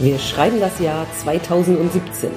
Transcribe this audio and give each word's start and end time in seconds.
Wir 0.00 0.16
schreiben 0.20 0.60
das 0.60 0.78
Jahr 0.78 1.06
2017. 1.18 2.30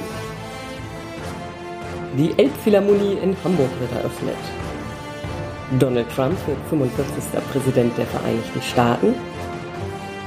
Die 2.18 2.34
Elbphilharmonie 2.36 3.20
in 3.22 3.36
Hamburg 3.44 3.70
wird 3.80 3.92
eröffnet. 3.92 4.36
Donald 5.78 6.10
Trump 6.10 6.36
wird 6.48 6.58
45. 6.72 7.24
Präsident 7.52 7.96
der 8.00 8.08
Vereinigten 8.08 8.62
Staaten. 8.64 9.14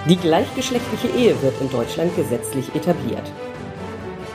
Die 0.09 0.17
gleichgeschlechtliche 0.17 1.09
Ehe 1.09 1.35
wird 1.43 1.61
in 1.61 1.69
Deutschland 1.71 2.15
gesetzlich 2.15 2.73
etabliert. 2.73 3.33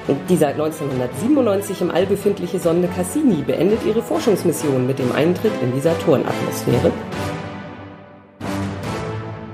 Und 0.10 0.20
die 0.30 0.36
seit 0.36 0.56
1997 0.56 1.82
im 1.82 1.92
All 1.92 2.06
befindliche 2.06 2.60
Sonde 2.60 2.90
Cassini 2.90 3.44
beendet 3.44 3.80
ihre 3.88 4.02
Forschungsmission 4.02 4.86
mit 4.86 5.00
dem 5.00 5.14
Eintritt 5.14 5.54
in 5.64 5.74
die 5.74 5.80
Saturnatmosphäre. 5.80 6.92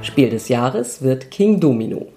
Spiel 0.02 0.31
des 0.31 0.49
Jahres 0.49 1.03
wird 1.03 1.30
King 1.30 1.59
Domino. 1.59 2.07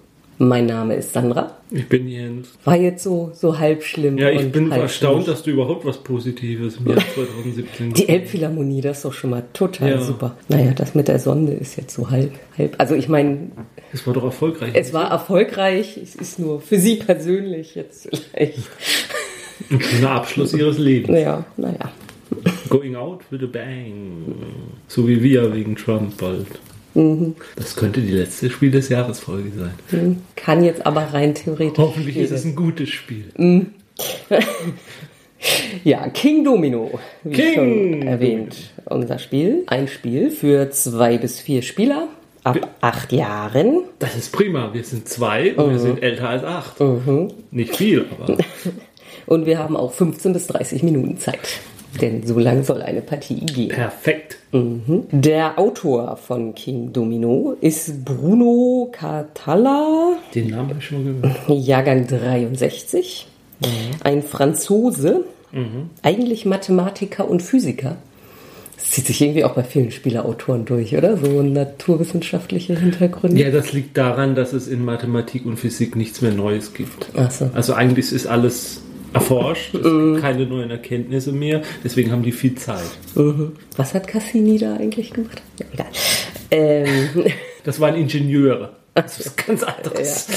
Mein 0.41 0.67
Name 0.67 0.95
ist 0.95 1.11
Sandra. 1.11 1.57
Ich 1.69 1.89
bin 1.89 2.07
Jens. 2.07 2.47
War 2.63 2.77
jetzt 2.77 3.03
so, 3.03 3.31
so 3.33 3.59
halb 3.59 3.83
schlimm. 3.83 4.17
Ja, 4.17 4.29
ich 4.29 4.49
bin 4.53 4.71
erstaunt, 4.71 5.23
schlimm. 5.23 5.33
dass 5.33 5.43
du 5.43 5.51
überhaupt 5.51 5.85
was 5.85 5.97
Positives 5.97 6.77
im 6.77 6.87
Jahr 6.87 7.03
2017 7.13 7.93
Die 7.93 8.07
Elbphilharmonie, 8.07 8.79
das 8.79 8.97
ist 8.99 9.05
doch 9.05 9.11
schon 9.11 9.31
mal 9.31 9.43
total 9.51 9.89
Ja. 9.91 10.01
super. 10.01 10.37
Naja, 10.47 10.71
das 10.71 10.95
mit 10.95 11.09
der 11.09 11.19
Sonde 11.19 11.51
ist 11.51 11.75
jetzt 11.75 11.93
so 11.93 12.09
halb, 12.09 12.31
halb. 12.57 12.75
Also 12.77 12.95
ich 12.95 13.09
meine, 13.09 13.49
Es 13.91 14.07
war 14.07 14.13
doch 14.13 14.23
erfolgreich. 14.23 14.71
es 14.75 14.93
war 14.93 15.11
erfolgreich. 15.11 15.99
Es 16.01 16.15
ist 16.15 16.39
nur 16.39 16.61
für 16.61 16.79
Sie 16.79 16.95
persönlich 16.95 17.75
jetzt 17.75 18.07
vielleicht. 18.31 18.59
ein 19.69 19.81
schöner 19.81 20.11
Abschluss 20.11 20.53
ihres 20.53 20.77
Lebens. 20.77 21.09
Naja, 21.09 21.43
naja. 21.57 21.91
Going 22.69 22.95
out 22.95 23.21
with 23.29 23.41
a 23.43 23.47
bang. 23.47 24.35
So 24.87 25.05
wie 25.05 25.21
wir 25.21 25.53
wegen 25.53 25.75
Trump 25.75 26.15
bald. 26.17 26.47
Mhm. 26.93 27.35
Das 27.55 27.75
könnte 27.75 28.01
die 28.01 28.11
letzte 28.13 28.49
Spiel 28.49 28.71
des 28.71 28.89
Jahres 28.89 29.19
Folge 29.19 29.51
sein. 29.57 30.21
Kann 30.35 30.63
jetzt 30.63 30.85
aber 30.85 31.01
rein 31.13 31.35
theoretisch. 31.35 31.77
Hoffentlich 31.77 32.17
ist 32.17 32.31
es 32.31 32.45
ein 32.45 32.55
gutes 32.55 32.89
Spiel. 32.89 33.25
Ja, 35.85 36.09
King 36.09 36.43
Domino, 36.43 36.99
wie 37.23 37.33
King 37.33 37.53
schon 37.55 38.01
erwähnt. 38.07 38.57
Unser 38.85 39.19
Spiel. 39.19 39.63
Ein 39.67 39.87
Spiel 39.87 40.31
für 40.31 40.69
zwei 40.71 41.17
bis 41.17 41.39
vier 41.39 41.61
Spieler 41.61 42.09
ab 42.43 42.59
acht 42.81 43.13
Jahren. 43.13 43.83
Das 43.99 44.17
ist 44.17 44.33
prima. 44.33 44.73
Wir 44.73 44.83
sind 44.83 45.07
zwei 45.07 45.53
und 45.55 45.67
Mhm. 45.67 45.71
wir 45.71 45.79
sind 45.79 46.03
älter 46.03 46.27
als 46.29 46.43
acht. 46.43 46.75
Nicht 47.51 47.77
viel, 47.77 48.05
aber 48.11 48.37
Und 49.27 49.45
wir 49.45 49.59
haben 49.59 49.77
auch 49.77 49.93
15 49.93 50.33
bis 50.33 50.47
30 50.47 50.83
Minuten 50.83 51.17
Zeit. 51.19 51.61
Denn 52.01 52.25
so 52.25 52.37
lang 52.39 52.63
soll 52.63 52.81
eine 52.81 53.01
Partie 53.01 53.45
gehen. 53.45 53.69
perfekt. 53.69 54.37
Der 54.51 55.57
Autor 55.59 56.17
von 56.17 56.55
King 56.55 56.93
Domino 56.93 57.55
ist 57.61 58.05
Bruno 58.05 58.89
Catala, 58.91 60.13
Den 60.33 60.49
Namen 60.49 60.69
habe 60.69 60.79
ich 60.79 60.85
schon 60.85 61.03
mal 61.03 61.29
gehört. 61.29 61.49
Jahrgang 61.49 62.07
63. 62.07 63.27
Ein 64.03 64.23
Franzose, 64.23 65.25
eigentlich 66.03 66.45
Mathematiker 66.45 67.27
und 67.29 67.41
Physiker. 67.41 67.97
Das 68.77 68.91
zieht 68.91 69.07
sich 69.07 69.21
irgendwie 69.21 69.43
auch 69.43 69.55
bei 69.55 69.63
vielen 69.63 69.91
Spielerautoren 69.91 70.63
durch, 70.63 70.95
oder? 70.95 71.17
So 71.17 71.41
naturwissenschaftliche 71.43 72.79
Hintergründe. 72.79 73.41
Ja, 73.41 73.51
das 73.51 73.73
liegt 73.73 73.97
daran, 73.97 74.35
dass 74.35 74.53
es 74.53 74.69
in 74.69 74.85
Mathematik 74.85 75.45
und 75.45 75.57
Physik 75.57 75.97
nichts 75.97 76.21
mehr 76.21 76.31
Neues 76.31 76.73
gibt. 76.73 77.09
Ach 77.17 77.29
so. 77.29 77.49
Also 77.53 77.73
eigentlich 77.73 78.13
ist 78.13 78.25
alles 78.25 78.81
erforscht, 79.13 79.73
es 79.75 79.83
Mhm. 79.83 80.11
gibt 80.13 80.21
keine 80.23 80.45
neuen 80.45 80.69
Erkenntnisse 80.71 81.31
mehr, 81.31 81.61
deswegen 81.83 82.11
haben 82.11 82.23
die 82.23 82.31
viel 82.31 82.55
Zeit. 82.55 82.89
Was 83.77 83.93
hat 83.93 84.07
Cassini 84.07 84.57
da 84.57 84.75
eigentlich 84.75 85.11
gemacht? 85.11 85.41
Ja, 85.59 85.65
egal. 85.73 85.87
Ähm, 86.51 87.25
Das 87.65 87.79
waren 87.81 87.95
Ingenieure. 87.95 88.71
Das 88.95 89.19
ist 89.19 89.35
ganz 89.45 89.63
anderes. 89.63 90.27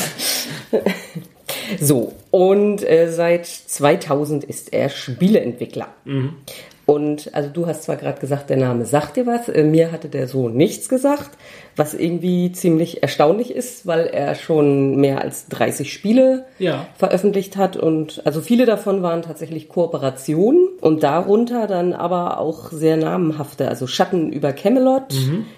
So, 1.81 2.13
und 2.31 2.83
äh, 2.89 3.11
seit 3.11 3.47
2000 3.47 4.45
ist 4.45 4.73
er 4.73 4.89
Spieleentwickler. 4.89 5.89
Und 6.93 7.35
also 7.35 7.49
du 7.51 7.67
hast 7.67 7.85
zwar 7.85 7.97
gerade 7.97 8.21
gesagt, 8.21 8.51
der 8.51 8.57
Name 8.57 8.85
sagt 8.85 9.17
dir 9.17 9.27
was, 9.27 9.49
äh, 9.49 9.65
mir 9.65 9.93
hatte 9.93 10.09
der 10.09 10.29
so 10.29 10.49
nichts 10.49 10.89
gesagt, 10.89 11.31
was 11.77 11.95
irgendwie 11.95 12.53
ziemlich 12.53 13.03
erstaunlich 13.03 13.55
ist, 13.55 13.87
weil 13.87 14.07
er 14.07 14.35
schon 14.35 14.97
mehr 14.97 15.21
als 15.23 15.49
30 15.49 15.93
Spiele 15.93 16.45
Ja. 16.59 16.87
veröffentlicht 16.97 17.57
hat 17.57 17.77
und 17.77 18.23
also 18.27 18.41
viele 18.41 18.67
davon 18.67 19.03
waren 19.03 19.23
tatsächlich 19.23 19.69
Kooperationen 19.69 20.69
und 20.81 21.03
darunter 21.03 21.67
dann 21.67 21.93
aber 21.95 22.39
auch 22.39 22.71
sehr 22.73 22.97
namenhafte, 22.97 23.69
also 23.69 23.87
Schatten 23.87 24.31
über 24.33 24.53
Camelot 24.53 25.15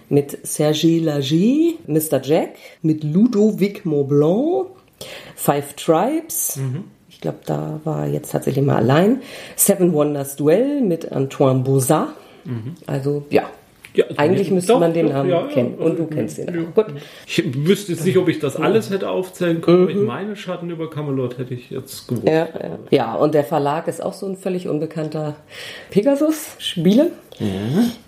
mit 0.08 0.46
Serge 0.46 1.00
Lager, 1.00 1.74
Mr. 1.86 2.20
Jack, 2.22 2.50
mit 2.82 3.02
Ludovic 3.04 3.84
Maublanc, 3.84 4.66
Five 5.34 5.74
Tribes. 5.74 6.58
Ich 6.58 6.62
glaube, 7.24 7.38
da 7.46 7.80
war 7.84 8.06
jetzt 8.06 8.30
tatsächlich 8.30 8.64
mal 8.64 8.76
allein. 8.76 9.22
Seven 9.56 9.92
Wonders 9.92 10.36
Duell 10.36 10.80
mit 10.80 11.10
Antoine 11.10 11.60
Bouzat. 11.60 12.08
Also 12.86 13.24
ja, 13.30 13.44
Ja, 13.94 14.04
eigentlich 14.16 14.50
müsste 14.50 14.72
doch, 14.72 14.80
man 14.80 14.92
den 14.92 15.08
Namen 15.08 15.30
ja, 15.30 15.42
ja. 15.42 15.46
kennen. 15.46 15.76
Und 15.76 15.98
du 15.98 16.06
kennst 16.06 16.38
ihn 16.38 16.48
auch. 16.48 16.74
Gut. 16.74 16.86
Ich 17.26 17.66
wüsste 17.66 17.92
jetzt 17.92 18.04
nicht, 18.04 18.18
ob 18.18 18.28
ich 18.28 18.40
das 18.40 18.56
alles 18.56 18.90
hätte 18.90 19.08
aufzählen 19.08 19.60
können, 19.60 19.88
ich 19.88 19.96
meine, 19.96 20.34
Schatten 20.34 20.68
über 20.68 20.90
Camelot 20.90 21.38
hätte 21.38 21.54
ich 21.54 21.70
jetzt 21.70 22.08
gewusst. 22.08 22.24
Mhm. 22.24 22.28
Ja, 22.28 22.46
ja. 22.46 22.78
ja, 22.90 23.14
und 23.14 23.34
der 23.34 23.44
Verlag 23.44 23.86
ist 23.86 24.02
auch 24.02 24.12
so 24.12 24.26
ein 24.26 24.36
völlig 24.36 24.68
unbekannter 24.68 25.36
Pegasus-Spiele. 25.90 27.12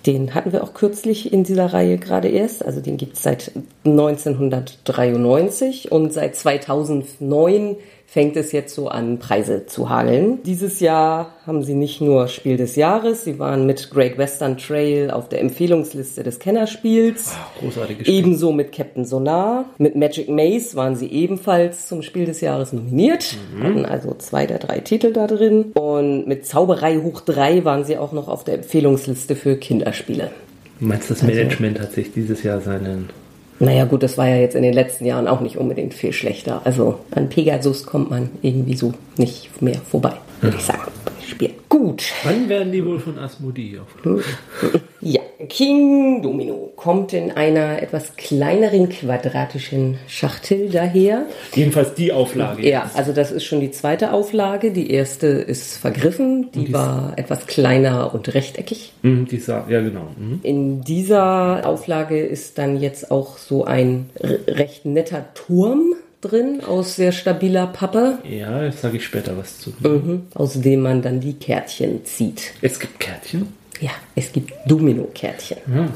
Den 0.07 0.35
hatten 0.35 0.53
wir 0.53 0.63
auch 0.63 0.75
kürzlich 0.75 1.33
in 1.33 1.45
dieser 1.45 1.73
Reihe 1.73 1.99
gerade 1.99 2.29
erst. 2.29 2.65
Also 2.65 2.81
den 2.81 2.97
gibt 2.97 3.17
es 3.17 3.23
seit 3.23 3.53
1993 3.85 5.91
und 5.91 6.13
seit 6.13 6.37
2009 6.37 7.77
fängt 8.07 8.37
es 8.37 8.53
jetzt 8.53 8.75
so 8.75 8.89
an, 8.89 9.19
Preise 9.19 9.67
zu 9.67 9.91
hageln. 9.91 10.43
Dieses 10.45 10.81
Jahr 10.81 11.35
haben 11.47 11.63
sie 11.63 11.75
nicht 11.75 12.01
nur 12.01 12.29
Spiel 12.29 12.57
des 12.57 12.77
Jahres, 12.77 13.25
sie 13.25 13.39
waren 13.39 13.67
mit 13.67 13.91
Great 13.91 14.17
Western 14.17 14.57
Trail 14.57 15.11
auf 15.11 15.29
der 15.29 15.41
Empfehlungsliste 15.41 16.23
des 16.23 16.39
Kennerspiels. 16.39 17.37
Großartiges 17.61 18.07
Spiel. 18.07 18.19
Ebenso 18.19 18.53
mit 18.53 18.73
Captain 18.73 19.05
Sonar. 19.05 19.67
Mit 19.79 19.97
Magic 19.97 20.29
Maze 20.29 20.77
waren 20.77 20.97
sie 20.97 21.09
ebenfalls 21.09 21.89
zum 21.89 22.03
Spiel 22.03 22.27
des 22.27 22.41
Jahres 22.41 22.73
nominiert. 22.73 23.37
Hatten 23.61 23.85
also 23.85 24.15
zwei 24.15 24.47
der 24.47 24.59
drei 24.59 24.79
Titel 24.79 25.13
da 25.13 25.27
drin. 25.27 25.73
Und 25.75 26.27
mit 26.27 26.47
Zauberei 26.47 26.99
hoch 26.99 27.21
drei 27.21 27.65
waren 27.65 27.85
sie 27.85 27.99
auch 27.99 28.13
noch 28.13 28.29
auf 28.29 28.45
der 28.45 28.55
Empfehlungsliste 28.55 29.37
für 29.37 29.57
Kinderspiele. 29.57 30.31
Du 30.79 30.87
meinst, 30.87 31.11
das 31.11 31.23
Management 31.23 31.81
hat 31.81 31.93
sich 31.93 32.13
dieses 32.13 32.43
Jahr 32.43 32.61
seinen... 32.61 33.11
Naja 33.59 33.85
gut, 33.85 34.03
das 34.03 34.19
war 34.19 34.29
ja 34.29 34.37
jetzt 34.37 34.55
in 34.55 34.63
den 34.63 34.75
letzten 34.75 35.07
Jahren 35.07 35.27
auch 35.27 35.41
nicht 35.41 35.57
unbedingt 35.57 35.95
viel 35.95 36.13
schlechter. 36.13 36.61
Also 36.65 37.01
an 37.11 37.29
Pegasus 37.29 37.85
kommt 37.85 38.11
man 38.11 38.31
irgendwie 38.43 38.77
so 38.77 38.93
nicht 39.17 39.63
mehr 39.63 39.77
vorbei, 39.91 40.13
würde 40.41 40.57
ich 40.57 40.65
sagen, 40.65 40.93
bei 41.05 41.13
Spielen. 41.27 41.55
Gut. 41.69 42.03
Wann 42.25 42.49
werden 42.49 42.73
die 42.73 42.85
wohl 42.85 42.99
von 42.99 43.19
Asmodee 43.19 43.79
aufgenommen? 43.79 44.25
Ja, 45.09 45.21
King 45.49 46.21
Domino 46.21 46.73
kommt 46.75 47.13
in 47.13 47.31
einer 47.31 47.81
etwas 47.81 48.17
kleineren 48.17 48.89
quadratischen 48.89 49.99
Schachtel 50.09 50.69
daher. 50.69 51.27
Jedenfalls 51.55 51.95
die 51.95 52.11
Auflage. 52.11 52.69
Ja, 52.69 52.91
also 52.95 53.13
das 53.13 53.31
ist 53.31 53.45
schon 53.45 53.61
die 53.61 53.71
zweite 53.71 54.13
Auflage. 54.13 54.73
Die 54.73 54.91
erste 54.91 55.29
ist 55.29 55.77
vergriffen. 55.77 56.51
Die 56.57 56.73
war 56.73 57.13
etwas 57.15 57.47
kleiner 57.47 58.13
und 58.15 58.35
rechteckig. 58.35 58.95
Mhm, 59.03 59.27
die 59.27 59.39
Sa 59.39 59.65
ja, 59.69 59.81
genau. 59.81 60.09
Mhm. 60.19 60.41
In 60.43 60.83
dieser 60.83 61.65
Auflage 61.65 62.19
ist 62.19 62.59
dann 62.59 62.81
jetzt 62.81 63.13
auch 63.13 63.39
so 63.39 63.65
ein 63.65 64.11
recht 64.49 64.87
netter 64.87 65.25
Turm 65.35 65.95
drin 66.21 66.63
aus 66.67 66.97
sehr 66.97 67.13
stabiler 67.13 67.69
Pappe, 67.69 68.19
Ja, 68.29 68.65
jetzt 68.65 68.81
sage 68.81 68.97
ich 68.97 69.05
später 69.05 69.39
was 69.39 69.61
zu. 69.61 69.73
mhm, 69.79 70.23
aus 70.35 70.61
dem 70.61 70.81
man 70.81 71.01
dann 71.01 71.21
die 71.21 71.35
Kärtchen 71.35 72.05
zieht. 72.05 72.55
Es 72.61 72.81
gibt 72.81 72.99
Kärtchen. 72.99 73.53
Ja, 73.81 73.91
es 74.15 74.33
gibt 74.33 74.53
Domino-Kärtchen. 74.67 75.59
Ja. 75.67 75.89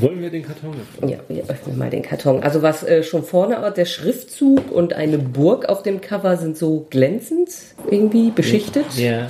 Wollen 0.00 0.20
wir 0.20 0.30
den 0.30 0.44
Karton 0.44 0.74
öffnen? 0.80 1.10
Ja, 1.10 1.18
wir 1.28 1.50
öffnen 1.50 1.76
mal 1.76 1.90
den 1.90 2.02
Karton. 2.02 2.42
Also 2.42 2.62
was 2.62 2.84
äh, 2.84 3.02
schon 3.02 3.24
vorne, 3.24 3.72
der 3.76 3.84
Schriftzug 3.84 4.70
und 4.70 4.92
eine 4.92 5.18
Burg 5.18 5.68
auf 5.68 5.82
dem 5.82 6.00
Cover 6.00 6.36
sind 6.36 6.56
so 6.56 6.86
glänzend 6.88 7.50
irgendwie 7.90 8.30
beschichtet. 8.30 8.86
Ja, 8.96 9.10
ja. 9.10 9.28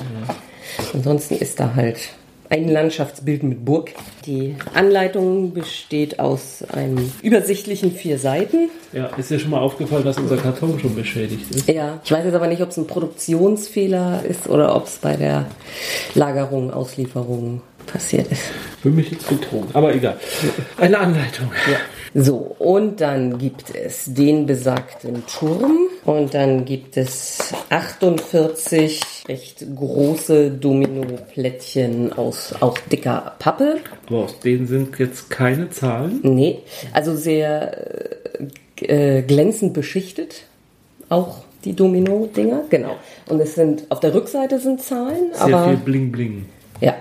Ansonsten 0.93 1.37
ist 1.37 1.59
da 1.59 1.75
halt 1.75 1.97
ein 2.51 2.69
Landschaftsbild 2.69 3.43
mit 3.43 3.65
Burg. 3.65 3.93
Die 4.27 4.57
Anleitung 4.75 5.55
besteht 5.55 6.19
aus 6.19 6.63
einem 6.71 7.13
übersichtlichen 7.23 7.93
vier 7.93 8.19
Seiten. 8.19 8.71
Ja, 8.93 9.07
ist 9.17 9.31
dir 9.31 9.39
schon 9.39 9.51
mal 9.51 9.61
aufgefallen, 9.61 10.05
dass 10.05 10.19
unser 10.19 10.37
Karton 10.37 10.79
schon 10.79 10.95
beschädigt 10.95 11.51
ist? 11.51 11.69
Ja, 11.69 12.01
ich 12.05 12.11
weiß 12.11 12.25
jetzt 12.25 12.35
aber 12.35 12.47
nicht, 12.47 12.63
ob 12.63 12.71
es 12.71 12.77
ein 12.77 12.87
Produktionsfehler 12.87 14.23
ist 14.29 14.49
oder 14.49 14.77
ob 14.77 14.87
es 14.87 14.97
bei 14.97 15.17
der 15.17 15.47
Lagerung, 16.15 16.73
Auslieferung 16.73 17.63
passiert 17.93 18.31
ist. 18.31 18.43
Für 18.83 18.91
mich 18.91 19.11
jetzt 19.11 19.29
betrogen. 19.29 19.69
Aber 19.73 19.95
egal. 19.95 20.19
Eine 20.77 20.99
Anleitung. 20.99 21.51
So, 22.15 22.37
und 22.59 23.01
dann 23.01 23.39
gibt 23.39 23.75
es 23.75 24.05
den 24.07 24.47
besagten 24.47 25.25
Turm 25.27 25.89
und 26.05 26.33
dann 26.33 26.65
gibt 26.65 26.97
es 26.97 27.53
48 27.69 29.01
recht 29.29 29.65
große 29.77 30.51
Domino-Plättchen 30.53 32.13
aus 32.15 32.55
auch 32.61 32.79
dicker 32.91 33.35
Pappe. 33.39 33.77
Aber 34.07 34.25
aus 34.25 34.39
denen 34.41 34.67
sind 34.67 34.99
jetzt 34.99 35.29
keine 35.31 35.71
Zahlen. 35.71 36.21
Nee, 36.23 36.61
also 36.93 37.15
sehr 37.15 38.09
äh, 38.81 39.19
äh, 39.19 39.23
glänzend 39.23 39.75
beschichtet. 39.75 40.45
auch 41.09 41.43
die 41.65 41.75
Domino-Dinger, 41.75 42.65
genau. 42.71 42.97
Und 43.29 43.41
es 43.41 43.55
sind, 43.57 43.83
auf 43.91 43.99
der 44.01 44.15
Rückseite 44.15 44.61
sind 44.61 44.81
Zahlen, 44.81 45.33
Sehr 45.35 45.43
aber. 45.57 45.69
viel 45.71 45.77
Bling 45.79 46.13
Bling. 46.13 46.47
Ja. 46.81 46.95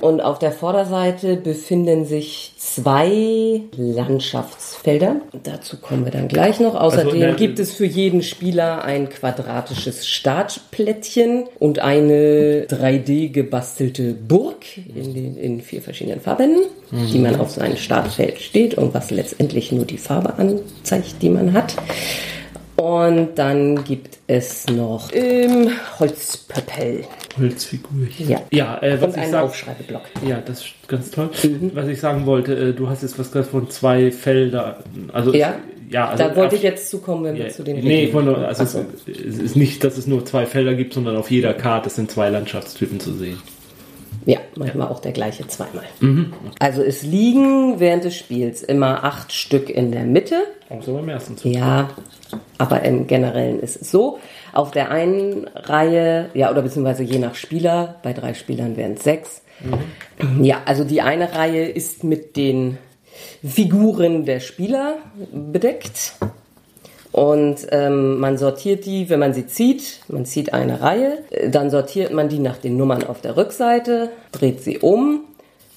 Und 0.00 0.20
auf 0.20 0.38
der 0.38 0.52
Vorderseite 0.52 1.36
befinden 1.36 2.04
sich 2.04 2.52
zwei 2.58 3.62
Landschaftsfelder. 3.76 5.16
Dazu 5.42 5.78
kommen 5.78 6.04
wir 6.04 6.12
dann 6.12 6.28
gleich 6.28 6.60
noch. 6.60 6.74
Außerdem 6.74 7.06
Also, 7.08 7.18
ne- 7.18 7.34
gibt 7.34 7.58
es 7.58 7.72
für 7.74 7.86
jeden 7.86 8.22
Spieler 8.22 8.84
ein 8.84 9.08
quadratisches 9.08 10.06
Startplättchen 10.06 11.44
und 11.58 11.78
eine 11.78 12.66
3D 12.68 13.30
gebastelte 13.30 14.12
Burg 14.14 14.64
in, 14.94 15.14
den, 15.14 15.36
in 15.36 15.60
vier 15.60 15.82
verschiedenen 15.82 16.20
Farben, 16.20 16.56
die 16.92 17.18
man 17.18 17.40
auf 17.40 17.50
sein 17.50 17.76
Startfeld 17.76 18.40
steht 18.40 18.74
und 18.74 18.94
was 18.94 19.10
letztendlich 19.10 19.72
nur 19.72 19.84
die 19.86 19.98
Farbe 19.98 20.34
anzeigt, 20.38 21.16
die 21.22 21.30
man 21.30 21.52
hat. 21.52 21.74
Und 22.76 23.36
dann 23.36 23.84
gibt 23.84 24.18
es 24.26 24.66
noch 24.66 25.10
ähm, 25.12 25.70
Holzpöppel. 25.98 27.04
Holzfigurchen. 27.38 28.28
Ja. 28.28 28.42
Ja, 28.52 28.82
äh, 28.82 29.00
was 29.00 29.14
Und 29.14 29.22
ich 29.22 29.28
sag, 29.30 29.44
Aufschreibeblock. 29.44 30.02
Ja, 30.26 30.42
das 30.44 30.60
ist 30.60 30.74
ganz 30.86 31.10
toll. 31.10 31.30
Was 31.74 31.88
ich 31.88 32.00
sagen 32.00 32.26
wollte, 32.26 32.54
äh, 32.54 32.72
du 32.74 32.88
hast 32.88 33.02
jetzt 33.02 33.18
was 33.18 33.32
gesagt 33.32 33.50
von 33.50 33.70
zwei 33.70 34.10
Felder. 34.10 34.84
Also 35.12 35.32
Ja, 35.32 35.54
ja 35.88 36.08
also 36.08 36.24
da 36.24 36.36
wollte 36.36 36.56
ich 36.56 36.62
jetzt 36.62 36.90
zukommen, 36.90 37.24
wenn 37.24 37.36
wir 37.36 37.46
Ja, 37.46 37.50
zu 37.50 37.62
den 37.62 37.82
nee, 37.82 38.04
ich 38.04 38.14
wollte 38.14 38.36
also 38.46 38.64
so. 38.64 38.84
es, 39.06 39.18
es 39.18 39.38
ist 39.38 39.56
nicht, 39.56 39.82
dass 39.82 39.96
es 39.96 40.06
nur 40.06 40.26
zwei 40.26 40.44
Felder 40.44 40.74
gibt, 40.74 40.92
sondern 40.92 41.16
auf 41.16 41.30
jeder 41.30 41.54
Karte 41.54 41.88
sind 41.88 42.10
zwei 42.10 42.28
Landschaftstypen 42.28 43.00
zu 43.00 43.14
sehen. 43.14 43.38
Ja, 44.26 44.40
manchmal 44.56 44.88
auch 44.88 44.98
der 45.00 45.12
gleiche 45.12 45.46
zweimal. 45.46 45.84
Mhm. 46.00 46.32
Also 46.58 46.82
es 46.82 47.02
liegen 47.02 47.78
während 47.78 48.04
des 48.04 48.16
Spiels 48.16 48.62
immer 48.62 49.04
acht 49.04 49.32
Stück 49.32 49.70
in 49.70 49.92
der 49.92 50.02
Mitte. 50.02 50.42
Außer 50.68 50.92
beim 50.92 51.08
ersten 51.08 51.36
Zug. 51.36 51.52
Ja, 51.52 51.90
aber 52.58 52.82
im 52.82 53.06
Generellen 53.06 53.60
ist 53.60 53.80
es 53.80 53.90
so. 53.90 54.18
Auf 54.52 54.72
der 54.72 54.90
einen 54.90 55.46
Reihe, 55.54 56.30
ja, 56.34 56.50
oder 56.50 56.62
beziehungsweise 56.62 57.04
je 57.04 57.20
nach 57.20 57.36
Spieler, 57.36 57.96
bei 58.02 58.12
drei 58.12 58.34
Spielern 58.34 58.76
wären 58.76 58.94
es 58.94 59.04
sechs. 59.04 59.42
Ja, 60.40 60.62
also 60.64 60.82
die 60.82 61.02
eine 61.02 61.32
Reihe 61.34 61.68
ist 61.68 62.02
mit 62.02 62.36
den 62.36 62.78
Figuren 63.44 64.24
der 64.24 64.40
Spieler 64.40 64.96
bedeckt. 65.32 66.14
Und 67.16 67.66
ähm, 67.70 68.20
man 68.20 68.36
sortiert 68.36 68.84
die, 68.84 69.08
wenn 69.08 69.18
man 69.18 69.32
sie 69.32 69.46
zieht, 69.46 70.00
man 70.08 70.26
zieht 70.26 70.52
eine 70.52 70.82
Reihe, 70.82 71.20
dann 71.48 71.70
sortiert 71.70 72.12
man 72.12 72.28
die 72.28 72.38
nach 72.38 72.58
den 72.58 72.76
Nummern 72.76 73.04
auf 73.04 73.22
der 73.22 73.38
Rückseite, 73.38 74.10
dreht 74.32 74.62
sie 74.62 74.80
um 74.80 75.20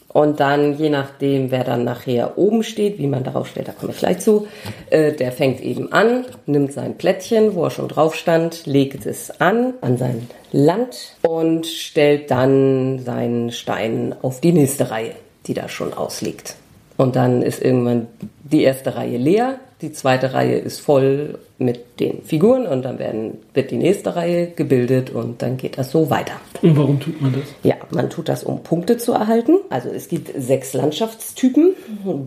und 0.10 0.42
dann, 0.42 0.78
je 0.78 0.90
nachdem, 0.90 1.50
wer 1.50 1.64
dann 1.64 1.86
nachher 1.86 2.38
oben 2.38 2.62
steht, 2.62 2.98
wie 2.98 3.08
man 3.08 3.24
darauf 3.24 3.48
stellt, 3.48 3.70
da 3.70 3.72
komme 3.72 3.94
ich 3.94 4.00
gleich 4.00 4.20
zu, 4.20 4.48
äh, 4.90 5.14
der 5.14 5.32
fängt 5.32 5.62
eben 5.62 5.94
an, 5.94 6.26
nimmt 6.46 6.74
sein 6.74 6.98
Plättchen, 6.98 7.56
wo 7.56 7.64
er 7.64 7.72
schon 7.72 7.88
drauf 7.88 8.16
stand, 8.16 8.66
legt 8.66 9.06
es 9.06 9.40
an, 9.40 9.76
an 9.80 9.96
sein 9.98 10.28
Land 10.52 11.16
und 11.22 11.66
stellt 11.68 12.32
dann 12.32 13.00
seinen 13.00 13.52
Stein 13.54 14.14
auf 14.22 14.42
die 14.42 14.52
nächste 14.52 14.92
Reihe, 14.92 15.14
die 15.46 15.54
da 15.54 15.70
schon 15.70 15.94
ausliegt. 15.94 16.56
Und 16.98 17.16
dann 17.16 17.44
ist 17.44 17.64
irgendwann 17.64 18.08
die 18.44 18.64
erste 18.64 18.98
Reihe 18.98 19.18
leer, 19.18 19.60
die 19.82 19.94
zweite 19.94 20.34
Reihe 20.34 20.58
ist 20.58 20.80
voll 20.80 21.40
mit 21.58 22.00
den 22.02 22.22
Figuren 22.24 22.68
und 22.68 22.84
dann 22.84 23.00
werden, 23.00 23.38
wird 23.54 23.72
die 23.72 23.78
nächste 23.78 24.16
Reihe 24.16 24.48
gebildet 24.48 25.10
und 25.10 25.42
dann 25.42 25.56
geht 25.56 25.78
das 25.78 25.92
so 25.92 26.10
weiter. 26.10 26.34
Und 26.62 26.78
warum 26.78 27.00
tut 27.00 27.22
man 27.22 27.34
das? 27.34 27.44
Ja, 27.64 27.76
man 27.92 28.10
tut 28.10 28.28
das, 28.28 28.44
um 28.44 28.62
Punkte 28.64 28.98
zu 28.98 29.14
erhalten. 29.14 29.54
Also 29.70 29.90
es 29.90 30.10
gibt 30.10 30.32
sechs 30.42 30.74
Landschaftstypen, 30.74 31.76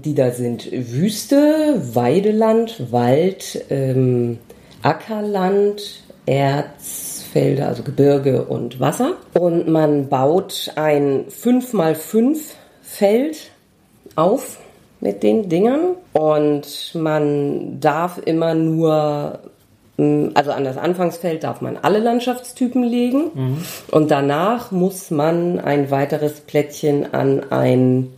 die 0.02 0.14
da 0.14 0.30
sind 0.30 0.70
Wüste, 0.72 1.82
Weideland, 1.94 2.90
Wald, 2.90 3.64
ähm, 3.68 4.38
Ackerland, 4.82 6.02
Erzfelder, 6.24 7.68
also 7.68 7.82
Gebirge 7.82 8.44
und 8.44 8.80
Wasser. 8.80 9.16
Und 9.34 9.68
man 9.68 10.08
baut 10.08 10.72
ein 10.76 11.26
5x5 11.26 12.38
Feld 12.82 13.50
auf 14.16 14.58
mit 15.02 15.22
den 15.22 15.50
Dingern. 15.50 15.96
Und 16.14 16.94
man 16.94 17.80
darf 17.80 18.18
immer 18.24 18.54
nur 18.54 19.40
also 20.34 20.50
an 20.52 20.64
das 20.64 20.78
Anfangsfeld 20.78 21.44
darf 21.44 21.60
man 21.60 21.76
alle 21.76 21.98
Landschaftstypen 21.98 22.82
legen. 22.82 23.30
Und 23.90 24.10
danach 24.10 24.72
muss 24.72 25.10
man 25.10 25.60
ein 25.60 25.90
weiteres 25.90 26.40
Plättchen 26.40 27.12
an 27.12 27.50
ein, 27.50 28.08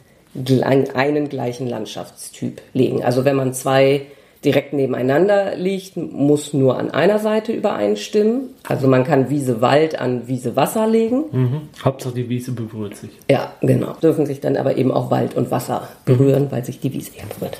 einen 0.95 1.29
gleichen 1.29 1.67
Landschaftstyp 1.67 2.63
legen. 2.73 3.05
Also 3.05 3.25
wenn 3.25 3.37
man 3.37 3.53
zwei 3.55 4.07
direkt 4.45 4.73
nebeneinander 4.73 5.57
liegt, 5.57 5.97
muss 5.97 6.53
nur 6.53 6.79
an 6.79 6.91
einer 6.91 7.19
Seite 7.19 7.53
übereinstimmen. 7.53 8.51
Also 8.63 8.89
man 8.89 9.05
kann 9.05 9.31
Wiese 9.31 9.61
Wald 9.61 9.99
an 9.99 10.29
Wiese 10.29 10.57
Wasser 10.57 10.87
legen. 10.87 11.25
Mhm. 11.33 11.61
Hauptsache 11.85 12.15
die 12.15 12.29
Wiese 12.29 12.53
berührt 12.53 12.97
sich. 12.97 13.11
Ja, 13.31 13.53
genau. 13.61 13.95
Dürfen 14.03 14.27
sich 14.27 14.41
dann 14.41 14.57
aber 14.57 14.77
eben 14.77 14.93
auch 14.93 15.11
Wald 15.11 15.35
und 15.35 15.51
Wasser 15.51 15.89
berühren, 16.05 16.49
weil 16.51 16.65
sich 16.65 16.81
die 16.81 16.93
Wiese 16.93 17.13
ja 17.17 17.25
berührt. 17.35 17.57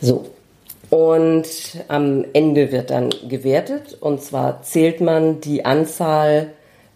So. 0.00 0.26
Und 0.90 1.46
am 1.88 2.24
Ende 2.32 2.72
wird 2.72 2.90
dann 2.90 3.10
gewertet. 3.28 3.96
Und 4.00 4.22
zwar 4.22 4.62
zählt 4.62 5.00
man 5.00 5.40
die 5.40 5.64
Anzahl 5.64 6.48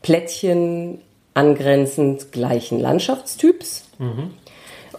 Plättchen 0.03 0.99
angrenzend 1.35 2.33
gleichen 2.33 2.81
Landschaftstyps. 2.81 3.89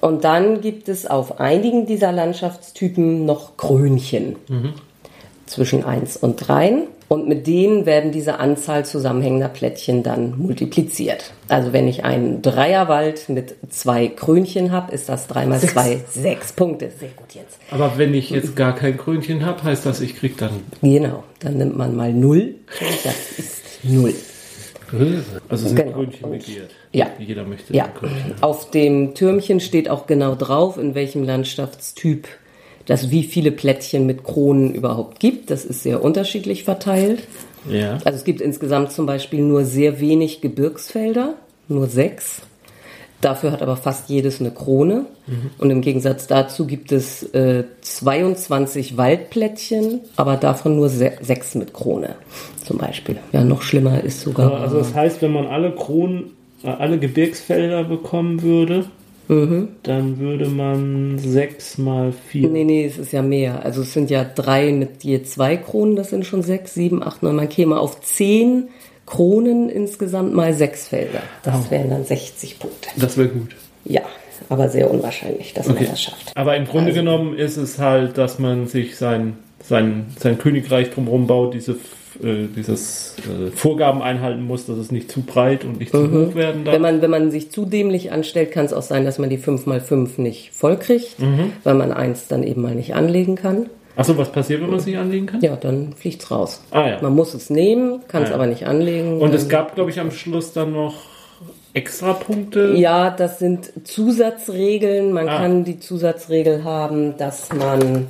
Und 0.05 0.23
dann 0.23 0.61
gibt 0.61 0.87
es 0.87 1.07
auf 1.07 1.39
einigen 1.39 1.87
dieser 1.87 2.11
Landschaftstypen 2.11 3.25
noch 3.25 3.57
Krönchen 3.57 4.35
zwischen 5.47 5.83
1 5.83 6.17
und 6.17 6.35
3. 6.47 6.83
Und 7.07 7.27
mit 7.27 7.47
denen 7.47 7.87
werden 7.87 8.11
diese 8.11 8.37
Anzahl 8.37 8.85
zusammenhängender 8.85 9.47
Plättchen 9.47 10.03
dann 10.03 10.37
multipliziert. 10.37 11.33
Also 11.47 11.73
wenn 11.73 11.87
ich 11.87 12.03
einen 12.03 12.43
Dreierwald 12.43 13.29
mit 13.29 13.55
zwei 13.71 14.07
Krönchen 14.07 14.71
habe, 14.71 14.93
ist 14.93 15.09
das 15.09 15.25
3 15.25 15.47
mal 15.47 15.59
2 15.59 16.01
sechs 16.11 16.53
Punkte. 16.53 16.91
Sehr 16.99 17.09
gut 17.09 17.33
jetzt. 17.33 17.57
Aber 17.71 17.93
wenn 17.97 18.13
ich 18.13 18.29
jetzt 18.29 18.55
gar 18.55 18.75
kein 18.75 18.97
Krönchen 18.97 19.43
habe, 19.43 19.63
heißt 19.63 19.87
das, 19.87 20.01
ich 20.01 20.15
krieg 20.15 20.37
dann. 20.37 20.51
Genau, 20.83 21.23
dann 21.39 21.57
nimmt 21.57 21.77
man 21.77 21.95
mal 21.95 22.13
0 22.13 22.41
und 22.41 23.05
das 23.05 23.39
ist 23.39 23.63
0. 23.81 24.13
Also 25.49 25.67
sind 25.67 25.75
Genau. 25.77 25.91
Krönchen 25.93 26.31
begehrt. 26.31 26.69
Ja. 26.91 27.07
Jeder 27.19 27.43
möchte 27.45 27.73
Ja, 27.73 27.85
ein 27.85 27.93
Krönchen. 27.93 28.33
auf 28.41 28.71
dem 28.71 29.13
Türmchen 29.15 29.59
steht 29.59 29.89
auch 29.89 30.07
genau 30.07 30.35
drauf, 30.35 30.77
in 30.77 30.95
welchem 30.95 31.23
Landschaftstyp 31.23 32.27
das 32.85 33.09
wie 33.09 33.23
viele 33.23 33.51
Plättchen 33.51 34.05
mit 34.05 34.23
Kronen 34.23 34.73
überhaupt 34.75 35.19
gibt. 35.19 35.49
Das 35.49 35.65
ist 35.65 35.81
sehr 35.81 36.03
unterschiedlich 36.03 36.63
verteilt. 36.63 37.23
Ja. 37.67 37.93
Also 38.05 38.17
es 38.17 38.23
gibt 38.23 38.41
insgesamt 38.41 38.91
zum 38.91 39.07
Beispiel 39.07 39.41
nur 39.41 39.65
sehr 39.65 39.99
wenig 39.99 40.41
Gebirgsfelder, 40.41 41.33
nur 41.67 41.87
sechs. 41.87 42.41
Dafür 43.21 43.51
hat 43.51 43.61
aber 43.61 43.77
fast 43.77 44.09
jedes 44.09 44.39
eine 44.39 44.51
Krone. 44.51 45.05
Und 45.57 45.71
im 45.71 45.81
Gegensatz 45.81 46.27
dazu 46.27 46.67
gibt 46.67 46.91
es 46.91 47.23
äh, 47.33 47.63
22 47.81 48.97
Waldplättchen, 48.97 50.01
aber 50.15 50.37
davon 50.37 50.75
nur 50.75 50.89
se 50.89 51.13
sechs 51.21 51.55
mit 51.55 51.73
Krone 51.73 52.15
zum 52.63 52.77
Beispiel. 52.77 53.17
Ja, 53.31 53.43
noch 53.43 53.61
schlimmer 53.61 54.03
ist 54.03 54.21
sogar. 54.21 54.61
Also 54.61 54.77
das 54.77 54.93
heißt, 54.93 55.21
wenn 55.21 55.31
man 55.31 55.47
alle 55.47 55.71
Kronen, 55.71 56.31
äh, 56.63 56.67
alle 56.67 56.99
Gebirgsfelder 56.99 57.83
bekommen 57.85 58.41
würde, 58.43 58.85
Mhm. 59.27 59.69
dann 59.81 60.19
würde 60.19 60.47
man 60.47 61.17
sechs 61.17 61.79
mal 61.79 62.11
vier. 62.11 62.47
Nee, 62.49 62.63
nee, 62.63 62.85
es 62.85 62.99
ist 62.99 63.11
ja 63.11 63.23
mehr. 63.23 63.65
Also 63.65 63.81
es 63.81 63.91
sind 63.93 64.11
ja 64.11 64.23
drei 64.23 64.71
mit 64.71 65.03
je 65.03 65.23
zwei 65.23 65.57
Kronen, 65.57 65.95
das 65.95 66.11
sind 66.11 66.27
schon 66.27 66.43
sechs, 66.43 66.75
sieben, 66.75 67.01
acht, 67.01 67.23
neun. 67.23 67.35
Man 67.35 67.49
käme 67.49 67.79
auf 67.79 68.01
zehn 68.01 68.67
Kronen 69.05 69.69
insgesamt 69.69 70.33
mal 70.33 70.53
sechs 70.53 70.87
Felder. 70.87 71.21
Das 71.43 71.69
wären 71.71 71.89
dann 71.89 72.05
60 72.05 72.59
Punkte. 72.59 72.89
Das 72.97 73.17
wäre 73.17 73.29
gut. 73.29 73.55
Ja, 73.83 74.01
aber 74.49 74.69
sehr 74.69 74.89
unwahrscheinlich, 74.89 75.53
dass 75.53 75.67
man 75.67 75.77
Okay. 75.77 75.87
das 75.89 76.01
schafft. 76.01 76.31
Aber 76.35 76.55
im 76.57 76.65
Grunde 76.65 76.87
Also- 76.87 76.99
genommen 77.01 77.37
ist 77.37 77.57
es 77.57 77.77
halt, 77.79 78.17
dass 78.17 78.39
man 78.39 78.67
sich 78.67 78.97
sein, 78.97 79.37
sein, 79.63 80.07
sein 80.19 80.37
Königreich 80.39 80.89
drumherum 80.89 81.27
baut, 81.27 81.53
diese, 81.53 81.73
äh, 82.23 82.47
dieses 82.55 83.15
äh, 83.19 83.51
Vorgaben 83.51 84.01
einhalten 84.01 84.41
muss, 84.43 84.65
dass 84.65 84.77
es 84.77 84.91
nicht 84.91 85.11
zu 85.11 85.21
breit 85.21 85.65
und 85.65 85.77
nicht 85.79 85.91
zu 85.91 86.11
hoch 86.11 86.33
werden 86.35 86.65
darf. 86.65 86.73
Wenn 86.73 86.81
man, 86.81 87.01
wenn 87.03 87.11
man 87.11 87.29
sich 87.29 87.51
zu 87.51 87.65
dämlich 87.65 88.11
anstellt, 88.11 88.51
kann 88.51 88.65
es 88.65 88.73
auch 88.73 88.81
sein, 88.81 89.05
dass 89.05 89.19
man 89.19 89.29
die 89.29 89.37
5 89.37 89.67
mal 89.67 89.81
5 89.81 90.17
nicht 90.17 90.51
voll 90.53 90.77
kriegt, 90.77 91.19
Mhm. 91.19 91.51
weil 91.63 91.75
man 91.75 91.91
eins 91.91 92.27
dann 92.27 92.41
eben 92.43 92.61
mal 92.63 92.73
nicht 92.73 92.95
anlegen 92.95 93.35
kann. 93.35 93.67
Achso, 93.95 94.17
was 94.17 94.31
passiert, 94.31 94.61
wenn 94.61 94.69
man 94.69 94.79
es 94.79 94.85
nicht 94.85 94.97
anlegen 94.97 95.25
kann? 95.25 95.41
Ja, 95.41 95.55
dann 95.55 95.93
fliegt's 95.93 96.29
raus. 96.29 96.61
Ah, 96.71 96.87
ja. 96.89 97.01
Man 97.01 97.13
muss 97.15 97.33
es 97.33 97.49
nehmen, 97.49 98.01
kann 98.07 98.23
es 98.23 98.29
Ah, 98.29 98.31
ja. 98.31 98.35
aber 98.35 98.47
nicht 98.47 98.65
anlegen. 98.67 99.21
Und 99.21 99.33
es 99.33 99.47
gab, 99.49 99.75
glaube 99.75 99.89
ich, 99.91 99.99
am 99.99 100.11
Schluss 100.11 100.51
dann 100.53 100.73
noch 100.73 100.95
extra 101.73 102.13
Punkte. 102.13 102.73
Ja, 102.75 103.09
das 103.09 103.39
sind 103.39 103.71
Zusatzregeln. 103.85 105.11
Man 105.11 105.27
Ah. 105.29 105.37
kann 105.39 105.63
die 105.63 105.79
Zusatzregel 105.79 106.63
haben, 106.63 107.17
dass 107.17 107.51
man 107.53 108.07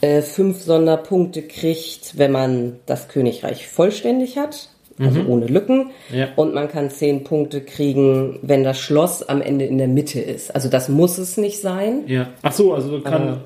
äh, 0.00 0.22
fünf 0.22 0.62
Sonderpunkte 0.62 1.42
kriegt, 1.42 2.16
wenn 2.18 2.30
man 2.32 2.76
das 2.86 3.08
Königreich 3.08 3.66
vollständig 3.66 4.38
hat, 4.38 4.68
also 5.00 5.20
ohne 5.26 5.46
Lücken. 5.46 5.90
Ja. 6.12 6.28
Und 6.36 6.54
man 6.54 6.68
kann 6.68 6.90
zehn 6.90 7.24
Punkte 7.24 7.60
kriegen, 7.62 8.38
wenn 8.42 8.62
das 8.64 8.78
Schloss 8.78 9.28
am 9.28 9.40
Ende 9.42 9.64
in 9.64 9.76
der 9.78 9.88
Mitte 9.88 10.20
ist. 10.20 10.54
Also 10.54 10.68
das 10.68 10.88
muss 10.88 11.18
es 11.18 11.36
nicht 11.36 11.60
sein. 11.60 12.04
Ja. 12.06 12.28
Ach 12.42 12.52
so, 12.52 12.74
also 12.74 13.00
kann, 13.00 13.40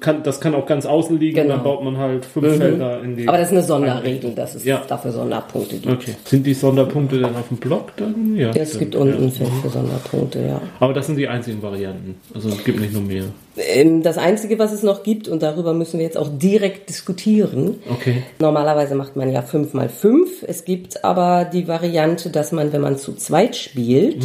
kann, 0.00 0.22
das 0.22 0.40
kann 0.40 0.54
auch 0.54 0.66
ganz 0.66 0.84
außen 0.86 1.18
liegen, 1.18 1.36
Genau. 1.36 1.54
dann 1.54 1.62
baut 1.64 1.84
man 1.84 1.96
halt 1.98 2.24
fünf 2.24 2.56
Felder 2.56 3.02
in 3.02 3.16
die. 3.16 3.28
Aber 3.28 3.38
das 3.38 3.48
ist 3.48 3.52
eine 3.56 3.62
Sonderregel, 3.62 4.32
dass 4.34 4.54
es 4.54 4.64
Ja. 4.64 4.82
dafür 4.88 5.12
Sonderpunkte 5.12 5.76
gibt. 5.76 5.92
okay. 5.92 6.14
Sind 6.24 6.46
die 6.46 6.54
Sonderpunkte 6.54 7.20
dann 7.20 7.36
auf 7.36 7.48
dem 7.48 7.58
Block 7.58 7.96
dann? 7.96 8.34
Ja. 8.36 8.50
Ja, 8.50 8.62
es 8.62 8.78
gibt 8.78 8.94
unten 8.94 9.24
ja. 9.24 9.30
Feld 9.30 9.50
für 9.62 9.68
Sonderpunkte, 9.68 10.40
ja. 10.46 10.60
Aber 10.80 10.92
das 10.92 11.06
sind 11.06 11.16
die 11.16 11.28
einzigen 11.28 11.62
Varianten. 11.62 12.16
Also 12.34 12.48
es 12.48 12.64
gibt 12.64 12.80
nicht 12.80 12.92
nur 12.92 13.02
mehr. 13.02 13.24
Ähm, 13.56 14.02
Das 14.02 14.16
Einzige, 14.18 14.58
was 14.58 14.72
es 14.72 14.82
noch 14.82 15.02
gibt, 15.02 15.28
und 15.28 15.42
darüber 15.42 15.72
müssen 15.74 15.98
wir 15.98 16.04
jetzt 16.06 16.16
auch 16.16 16.28
direkt 16.32 16.88
diskutieren. 16.88 17.76
Okay. 17.90 18.22
Normalerweise 18.38 18.94
macht 18.94 19.16
man 19.16 19.30
ja 19.30 19.42
5 19.42 19.74
mal 19.74 19.88
5. 19.88 20.42
Es 20.46 20.64
gibt 20.64 21.04
aber 21.04 21.44
die 21.44 21.68
Variante, 21.68 22.30
dass 22.30 22.52
man, 22.52 22.72
wenn 22.72 22.80
man 22.80 22.96
zu 22.96 23.14
zweit 23.14 23.56
spielt, 23.56 24.24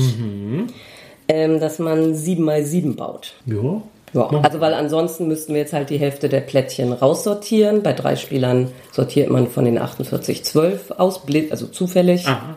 ähm, 1.27 1.59
dass 1.59 1.79
man 1.79 2.15
7 2.15 2.43
mal 2.43 2.63
7 2.63 2.95
baut. 2.95 3.33
Ja. 3.45 3.81
Ja, 4.31 4.39
also 4.41 4.61
weil 4.61 4.73
ansonsten 4.73 5.27
müssten 5.27 5.53
wir 5.53 5.61
jetzt 5.61 5.73
halt 5.73 5.89
die 5.89 5.97
Hälfte 5.97 6.29
der 6.29 6.39
Plättchen 6.39 6.93
raussortieren. 6.93 7.83
Bei 7.83 7.91
drei 7.93 8.15
Spielern 8.15 8.71
sortiert 8.91 9.29
man 9.29 9.47
von 9.49 9.65
den 9.65 9.77
48 9.77 10.43
12 10.45 10.91
aus, 10.91 11.21
also 11.51 11.67
zufällig. 11.67 12.25
Aha, 12.25 12.33
aha, 12.33 12.55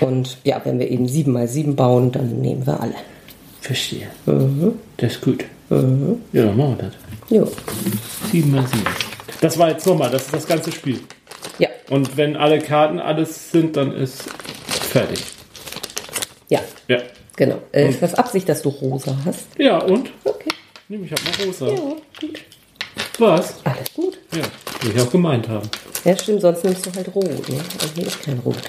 aha. 0.00 0.06
Und 0.06 0.38
ja, 0.44 0.60
wenn 0.64 0.78
wir 0.78 0.90
eben 0.90 1.06
7 1.08 1.32
mal 1.32 1.46
7 1.48 1.76
bauen, 1.76 2.10
dann 2.12 2.40
nehmen 2.40 2.66
wir 2.66 2.80
alle. 2.80 2.94
Verstehe. 3.60 4.08
Das 4.96 5.12
ist 5.12 5.20
gut. 5.22 5.44
Ja, 5.70 5.76
dann 5.76 6.56
machen 6.56 6.76
wir 6.76 6.84
das. 6.86 6.92
Jo. 7.30 7.48
7 8.32 8.50
mal 8.50 8.66
7. 8.66 8.82
Das 9.40 9.58
war 9.58 9.70
jetzt 9.70 9.86
nochmal, 9.86 10.10
das 10.10 10.22
ist 10.26 10.34
das 10.34 10.46
ganze 10.46 10.72
Spiel. 10.72 11.00
Ja, 11.58 11.68
Und 11.90 12.16
wenn 12.16 12.36
alle 12.36 12.58
Karten 12.58 12.98
alles 12.98 13.50
sind, 13.50 13.76
dann 13.76 13.92
ist 13.94 14.22
fertig. 14.90 15.22
ja, 16.48 16.60
Ja. 16.88 16.98
genau. 17.36 17.56
Äh, 17.72 17.90
ist 17.90 18.02
das 18.02 18.14
Absicht, 18.14 18.48
dass 18.48 18.62
du 18.62 18.70
rosa 18.70 19.16
hast? 19.24 19.46
Ja, 19.58 19.78
und? 19.78 20.10
Okay. 20.24 20.50
Nehme 20.94 21.06
ich 21.06 21.12
hab 21.12 21.24
mal 21.24 21.44
rosa. 21.44 21.66
Ja, 21.66 21.96
gut. 22.20 22.40
Was? 23.18 23.54
Alles 23.64 23.94
gut. 23.94 24.16
Ja, 24.32 24.42
will 24.80 24.94
ich 24.94 25.02
auch 25.02 25.10
gemeint 25.10 25.48
haben. 25.48 25.68
Ja, 26.04 26.16
stimmt, 26.16 26.40
sonst 26.40 26.62
nimmst 26.62 26.86
du 26.86 26.94
halt 26.94 27.12
rot, 27.12 27.24
ne? 27.24 27.56
Und 27.56 27.92
hier 27.96 28.06
ist 28.06 28.22
kein 28.22 28.38
Rot. 28.38 28.62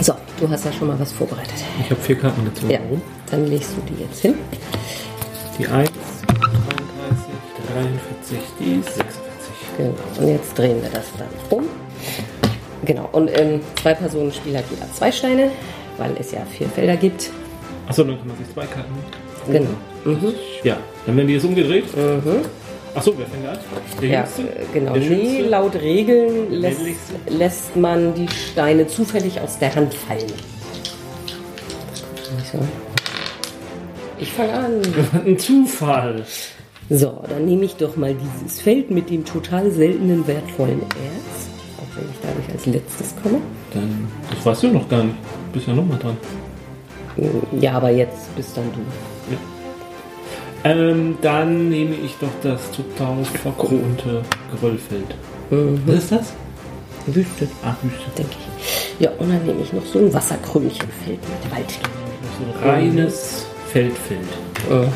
So, 0.00 0.14
du 0.40 0.48
hast 0.48 0.64
ja 0.64 0.72
schon 0.72 0.88
mal 0.88 0.98
was 0.98 1.12
vorbereitet. 1.12 1.52
Ich 1.80 1.90
habe 1.90 2.00
vier 2.00 2.18
Karten 2.18 2.46
gezogen. 2.46 2.70
Ja, 2.70 2.80
dann 3.30 3.46
legst 3.48 3.72
du 3.76 3.92
die 3.92 4.02
jetzt 4.02 4.20
hin. 4.20 4.34
Die 5.58 5.66
1, 5.66 5.90
33, 6.30 7.34
43, 7.74 8.38
die 8.58 8.74
46. 8.76 9.12
Genau. 9.76 9.94
Und 10.18 10.28
jetzt 10.28 10.58
drehen 10.58 10.80
wir 10.80 10.88
das 10.88 11.04
dann 11.18 11.58
um. 11.58 11.68
Genau. 12.86 13.10
Und 13.12 13.28
im 13.28 13.60
Zwei-Personen-Spiel 13.82 14.56
hat 14.56 14.64
jeder 14.70 14.90
zwei 14.94 15.12
Steine, 15.12 15.50
weil 15.98 16.12
es 16.18 16.32
ja 16.32 16.40
vier 16.50 16.68
Felder 16.68 16.96
gibt. 16.96 17.30
Achso, 17.88 18.04
dann 18.04 18.18
kann 18.18 18.28
man 18.28 18.36
sich 18.36 18.46
zwei 18.52 18.66
Karten. 18.66 18.92
Genau. 19.50 19.70
Mhm. 20.04 20.34
Ja, 20.62 20.76
dann 21.06 21.16
werden 21.16 21.26
die 21.28 21.34
jetzt 21.34 21.44
umgedreht. 21.44 21.84
Achso, 22.94 23.14
wer 23.16 23.26
fängt 23.26 23.46
an? 23.48 23.58
Der 24.00 24.08
Ja, 24.08 24.20
Jüngste? 24.20 24.42
äh, 24.42 24.46
genau. 24.72 24.92
Der 24.92 25.02
Nee, 25.02 25.08
Schönste? 25.08 25.48
laut 25.48 25.74
Regeln 25.76 26.50
lässt, 26.52 26.80
lässt 27.28 27.76
man 27.76 28.14
die 28.14 28.28
Steine 28.28 28.86
zufällig 28.86 29.40
aus 29.40 29.58
der 29.58 29.74
Hand 29.74 29.94
fallen. 29.94 30.30
So. 32.52 32.58
Ich 34.18 34.30
fange 34.32 34.52
an. 34.52 34.82
Ein 35.26 35.38
Zufall. 35.38 36.24
So, 36.90 37.22
dann 37.28 37.46
nehme 37.46 37.64
ich 37.64 37.76
doch 37.76 37.96
mal 37.96 38.14
dieses 38.14 38.60
Feld 38.60 38.90
mit 38.90 39.08
dem 39.10 39.24
total 39.24 39.70
seltenen, 39.70 40.26
wertvollen 40.26 40.80
Erz. 40.82 41.41
Ich 42.10 42.18
dadurch 42.22 42.48
als 42.52 42.66
letztes 42.66 43.14
komme. 43.22 43.38
Dann, 43.72 44.08
das 44.30 44.44
weißt 44.44 44.64
du 44.64 44.68
noch 44.68 44.88
gar 44.88 45.04
nicht. 45.04 45.16
Du 45.46 45.52
bist 45.52 45.66
ja 45.68 45.74
nochmal 45.74 45.98
dran. 45.98 46.16
Ja, 47.60 47.72
aber 47.74 47.90
jetzt 47.90 48.34
bist 48.36 48.56
dann 48.56 48.64
du. 48.72 48.80
Ähm, 50.64 51.18
dann 51.20 51.68
nehme 51.70 51.94
ich 51.96 52.14
doch 52.20 52.28
das 52.42 52.70
total 52.70 53.24
verkronte 53.24 54.22
Geröllfeld. 54.52 55.16
Was 55.50 55.94
ist 55.96 56.12
das? 56.12 56.32
Wüste, 57.06 57.48
Ach, 57.64 57.74
Wüste. 57.82 57.98
denke 58.16 58.30
ich. 58.38 58.46
Ja, 59.00 59.10
und 59.18 59.28
dann 59.28 59.44
nehme 59.44 59.60
ich 59.62 59.72
noch 59.72 59.84
so 59.84 59.98
ein 59.98 60.14
Wasserkrönchenfeld 60.14 61.18
mit 61.20 61.50
Wald. 61.52 61.72
So 62.38 62.44
ein 62.64 62.70
reines 62.70 63.44
Feldfeld. 63.72 64.20
Dann 64.68 64.92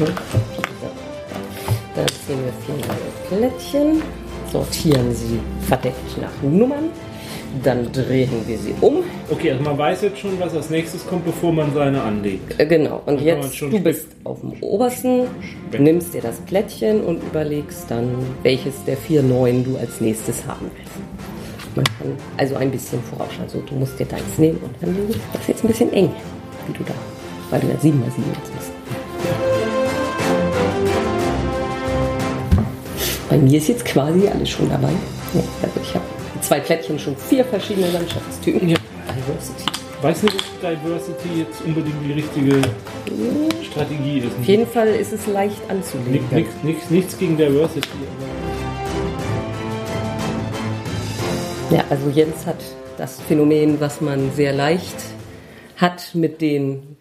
ziehen 2.27 2.39
wir 2.45 2.53
vier 2.65 2.77
neue 2.87 3.11
Plättchen, 3.51 3.89
sortieren 4.57 5.15
sie 5.15 5.39
verdeckt 5.69 6.19
nach 6.21 6.33
Nummern. 6.43 6.85
Dann 7.63 7.91
drehen 7.91 8.31
wir 8.47 8.59
sie 8.59 8.75
um. 8.83 8.97
Okay, 9.31 9.53
also 9.53 9.63
man 9.63 9.79
weiß 9.79 10.03
jetzt 10.03 10.19
schon, 10.19 10.39
was 10.39 10.55
als 10.55 10.69
nächstes 10.69 11.07
kommt, 11.07 11.25
bevor 11.25 11.53
man 11.53 11.73
seine 11.73 12.03
anlegt. 12.03 12.59
Äh, 12.61 12.67
Genau, 12.67 13.01
und 13.07 13.17
man 13.17 13.25
jetzt, 13.25 13.61
du 13.61 13.79
bist 13.81 14.09
auf 14.25 14.41
dem 14.41 14.53
obersten, 14.63 15.27
Speck. 15.69 15.81
nimmst 15.81 16.13
dir 16.13 16.21
das 16.21 16.37
Plättchen 16.41 17.03
und 17.03 17.23
überlegst 17.23 17.85
dann, 17.89 18.09
welches 18.43 18.75
der 18.87 18.97
vier 18.99 19.23
neuen 19.23 19.65
du 19.65 19.77
als 19.79 20.01
nächstes 20.01 20.47
haben 20.47 20.71
willst. 20.77 21.77
Man 21.77 21.85
kann 21.85 22.13
also 22.37 22.57
ein 22.57 22.71
bisschen 22.71 23.01
vorausschauen. 23.03 23.45
Also 23.45 23.63
du 23.67 23.75
musst 23.75 23.99
dir 23.99 24.07
deins 24.07 24.37
nehmen 24.39 24.59
und 24.63 24.75
dann. 24.81 24.95
Das 25.33 25.43
ist 25.43 25.49
jetzt 25.49 25.65
ein 25.65 25.69
bisschen 25.69 25.93
eng, 25.95 26.11
wie 26.67 26.73
du 26.75 26.85
da, 26.85 26.95
weil 27.51 27.61
du 27.61 27.69
ja 27.69 27.79
7 27.81 27.99
mal 28.01 28.11
7 28.11 28.23
jetzt 28.43 28.53
bist. 28.55 28.71
Bei 33.29 33.39
mir 33.39 33.59
ist 33.59 33.69
jetzt 33.69 33.85
quasi 33.85 34.29
alles 34.29 34.51
schon 34.51 34.69
dabei. 34.69 34.93
Ja, 35.35 35.43
also 35.63 35.81
ich 35.83 35.95
habe 35.95 36.05
zwei 36.41 36.61
Plättchen 36.61 36.99
schon 36.99 37.17
vier 37.17 37.45
verschiedene 37.45 37.91
Landschaftstypen. 37.91 38.69
Ja. 38.69 38.77
Diversity. 39.09 39.65
Weiß 40.03 40.23
nicht, 40.23 40.37
ob 40.37 40.61
Diversity 40.61 41.41
jetzt 41.41 41.61
unbedingt 41.63 41.97
die 42.07 42.13
richtige 42.13 42.63
Strategie 43.65 44.19
ist. 44.21 44.27
Auf 44.39 44.45
jeden 44.45 44.67
Fall 44.67 44.89
ist 44.89 45.13
es 45.13 45.27
leicht 45.27 45.61
anzulegen. 45.69 46.27
Nichts, 46.31 46.53
nichts, 46.63 46.91
nichts, 46.91 47.19
gegen 47.19 47.37
Diversity. 47.37 47.89
Ja, 51.71 51.85
also 51.91 52.11
Jens 52.11 52.47
hat 52.47 52.63
das 52.97 53.21
Phänomen, 53.23 53.81
was 53.81 54.01
man 54.01 54.31
sehr 54.33 54.53
leicht 54.53 54.97
hat 55.77 56.15
mit 56.15 56.41
den 56.41 56.97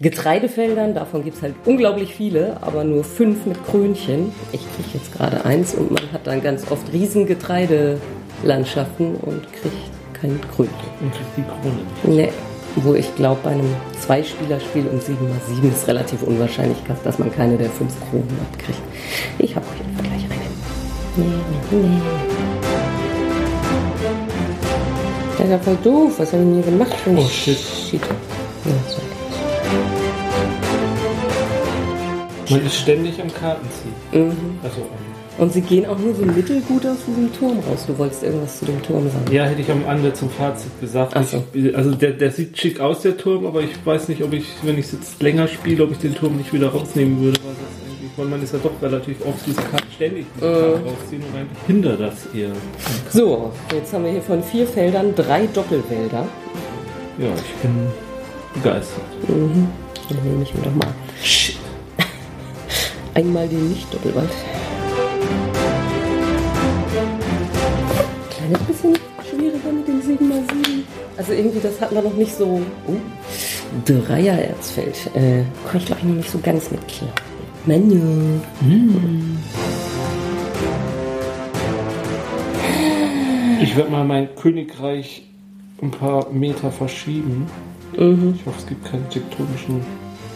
Getreidefeldern. 0.00 0.94
Davon 0.94 1.24
gibt 1.24 1.38
es 1.38 1.42
halt 1.42 1.54
unglaublich 1.64 2.14
viele, 2.14 2.56
aber 2.60 2.84
nur 2.84 3.02
fünf 3.02 3.46
mit 3.46 3.64
Krönchen. 3.66 4.32
Ich 4.52 4.60
kriege 4.60 4.88
jetzt 4.94 5.12
gerade 5.12 5.44
eins 5.44 5.74
und 5.74 5.90
man 5.90 6.12
hat 6.12 6.26
dann 6.26 6.40
ganz 6.40 6.70
oft 6.70 6.92
riesen 6.92 7.26
Getreidelandschaften 7.26 9.16
und 9.16 9.52
kriegt 9.52 9.74
kein 10.12 10.40
Krönchen. 10.54 10.74
und 11.00 11.12
kriegt 11.12 11.36
die 11.36 11.42
Krone. 11.42 12.16
Nee. 12.16 12.28
Wo 12.76 12.94
ich 12.94 13.12
glaube, 13.16 13.40
bei 13.42 13.50
einem 13.50 13.74
Zweispielerspiel 14.00 14.86
um 14.86 15.00
7 15.00 15.28
mal 15.28 15.40
7 15.48 15.68
ist 15.68 15.88
relativ 15.88 16.22
unwahrscheinlich, 16.22 16.76
dass 17.02 17.18
man 17.18 17.32
keine 17.32 17.56
der 17.56 17.70
fünf 17.70 17.92
Kronen 18.08 18.28
abkriegt. 18.52 18.78
Ich 19.38 19.56
habe 19.56 19.66
auf 19.66 19.74
jeden 19.76 19.96
Fall 19.96 20.04
gleich 20.04 20.24
eine. 20.24 20.38
Nee, 21.16 21.24
nee, 21.72 21.88
nee. 21.88 22.02
Das 25.38 25.46
ist 25.46 25.50
ja 25.50 25.58
voll 25.58 25.78
doof. 25.82 26.12
Was 26.18 26.32
habe 26.32 26.42
ich 26.42 26.48
denn 26.48 26.54
hier 26.54 26.70
gemacht? 26.70 26.94
Oh, 27.16 27.28
shit. 27.28 27.58
Shit. 27.58 28.02
Ja, 28.02 28.72
so. 28.88 29.07
Man 32.50 32.64
ist 32.64 32.76
ständig 32.76 33.20
am 33.20 33.32
Kartenziehen. 33.32 34.32
Also, 34.62 34.86
Und 35.38 35.52
sie 35.52 35.60
gehen 35.60 35.86
auch 35.86 35.98
nur 35.98 36.14
so 36.14 36.22
mittelgut 36.24 36.84
aus 36.86 36.96
diesem 37.06 37.32
Turm 37.32 37.58
raus. 37.68 37.84
Du 37.86 37.96
wolltest 37.98 38.22
irgendwas 38.22 38.58
zu 38.58 38.64
dem 38.64 38.82
Turm 38.82 39.04
sagen. 39.10 39.32
ja, 39.32 39.44
hätte 39.44 39.60
ich 39.60 39.70
am 39.70 39.84
Ende 39.86 40.12
zum 40.12 40.30
Fazit 40.30 40.70
gesagt. 40.80 41.16
So. 41.28 41.44
Ich, 41.52 41.76
also 41.76 41.92
der, 41.94 42.12
der 42.12 42.30
sieht 42.30 42.56
schick 42.58 42.80
aus, 42.80 43.02
der 43.02 43.16
Turm, 43.16 43.46
aber 43.46 43.60
ich 43.62 43.70
weiß 43.84 44.08
nicht, 44.08 44.22
ob 44.22 44.32
ich, 44.32 44.46
wenn 44.62 44.78
ich 44.78 44.86
es 44.86 44.92
jetzt 44.92 45.22
länger 45.22 45.46
spiele, 45.46 45.84
ob 45.84 45.92
ich 45.92 45.98
den 45.98 46.14
Turm 46.14 46.36
nicht 46.36 46.52
wieder 46.52 46.68
rausnehmen 46.68 47.20
würde. 47.22 47.38
Weil, 47.44 48.24
weil 48.24 48.30
man 48.30 48.42
ist 48.42 48.52
ja 48.52 48.58
doch 48.62 48.82
relativ 48.82 49.24
oft 49.26 49.46
diese 49.46 49.60
Karten 49.62 49.86
ständig 49.94 50.26
diese 50.36 50.50
Karten 50.50 50.88
rausziehen 50.88 51.22
und 51.22 51.38
eigentlich 51.38 51.66
hindert 51.66 52.00
das 52.00 52.26
eher. 52.34 52.50
So, 53.10 53.52
jetzt 53.72 53.92
haben 53.92 54.04
wir 54.04 54.10
hier 54.12 54.22
von 54.22 54.42
vier 54.42 54.66
Feldern 54.66 55.14
drei 55.14 55.46
Doppelwälder. 55.46 56.26
Ja, 57.18 57.28
ich 57.36 57.62
bin 57.62 57.72
begeistert. 58.54 59.04
Dann 59.28 59.68
nehme 60.24 60.42
ich 60.42 60.54
mir 60.54 60.62
doch 60.62 60.74
mal 60.74 60.88
einmal 63.18 63.48
den 63.48 63.70
Nicht-Doppelwald. 63.70 64.30
Kleines 68.30 68.58
bisschen 68.60 68.94
schwieriger 69.28 69.72
mit 69.72 69.88
dem 69.88 70.00
7x7. 70.00 70.82
Also 71.16 71.32
irgendwie, 71.32 71.58
das 71.60 71.80
hatten 71.80 71.96
wir 71.96 72.02
noch 72.02 72.14
nicht 72.14 72.32
so. 72.36 72.60
Oh, 72.86 72.92
Dreier-Erzfeld. 73.84 75.10
Äh, 75.14 75.42
komme 75.66 75.78
ich 75.78 75.86
glaube 75.86 76.00
ich 76.00 76.08
noch 76.08 76.14
nicht 76.14 76.30
so 76.30 76.38
ganz 76.38 76.70
mit 76.70 76.86
klar. 76.86 77.10
Menu. 77.66 78.40
Ich 83.60 83.76
werde 83.76 83.90
mal 83.90 84.04
mein 84.04 84.28
Königreich 84.36 85.26
ein 85.82 85.90
paar 85.90 86.30
Meter 86.30 86.70
verschieben. 86.70 87.46
Ich 87.94 88.46
hoffe, 88.46 88.58
es 88.58 88.66
gibt 88.66 88.84
keine 88.84 89.08
tektonischen. 89.08 89.80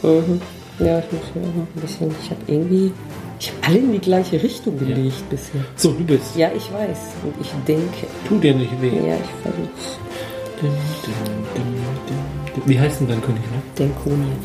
Mhm. 0.03 0.41
Ja, 0.85 0.99
ich 0.99 1.13
muss 1.13 1.23
hier 1.33 1.43
auch 1.43 1.55
noch 1.55 1.67
ein 1.75 1.81
bisschen. 1.81 2.15
Ich 2.23 2.31
habe 2.31 2.41
irgendwie. 2.47 2.93
Ich 3.39 3.51
habe 3.51 3.59
alle 3.67 3.79
in 3.79 3.93
die 3.93 3.99
gleiche 3.99 4.43
Richtung 4.43 4.79
gelegt 4.79 5.29
bisher. 5.31 5.61
So, 5.77 5.93
du 5.93 6.05
bist. 6.05 6.37
Ja, 6.37 6.51
ich 6.57 6.73
weiß. 6.73 6.99
Und 7.25 7.35
ich 7.41 7.51
denke. 7.67 8.07
Tu 8.29 8.39
dir 8.39 8.55
nicht 8.55 8.81
weh. 8.81 8.89
Ja, 8.89 9.15
ich 9.15 9.31
versuch's. 9.43 9.99
Dim, 10.61 10.71
dim, 11.05 11.13
dim, 11.55 11.65
dim. 12.55 12.63
Wie 12.67 12.79
heißt 12.79 13.01
denn 13.01 13.09
dein 13.09 13.23
König? 13.23 13.43
Ne? 13.43 13.63
Denkonien. 13.79 14.37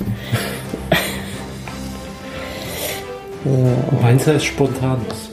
Meins 4.02 4.26
heißt 4.28 4.46
Spontanus. 4.46 5.30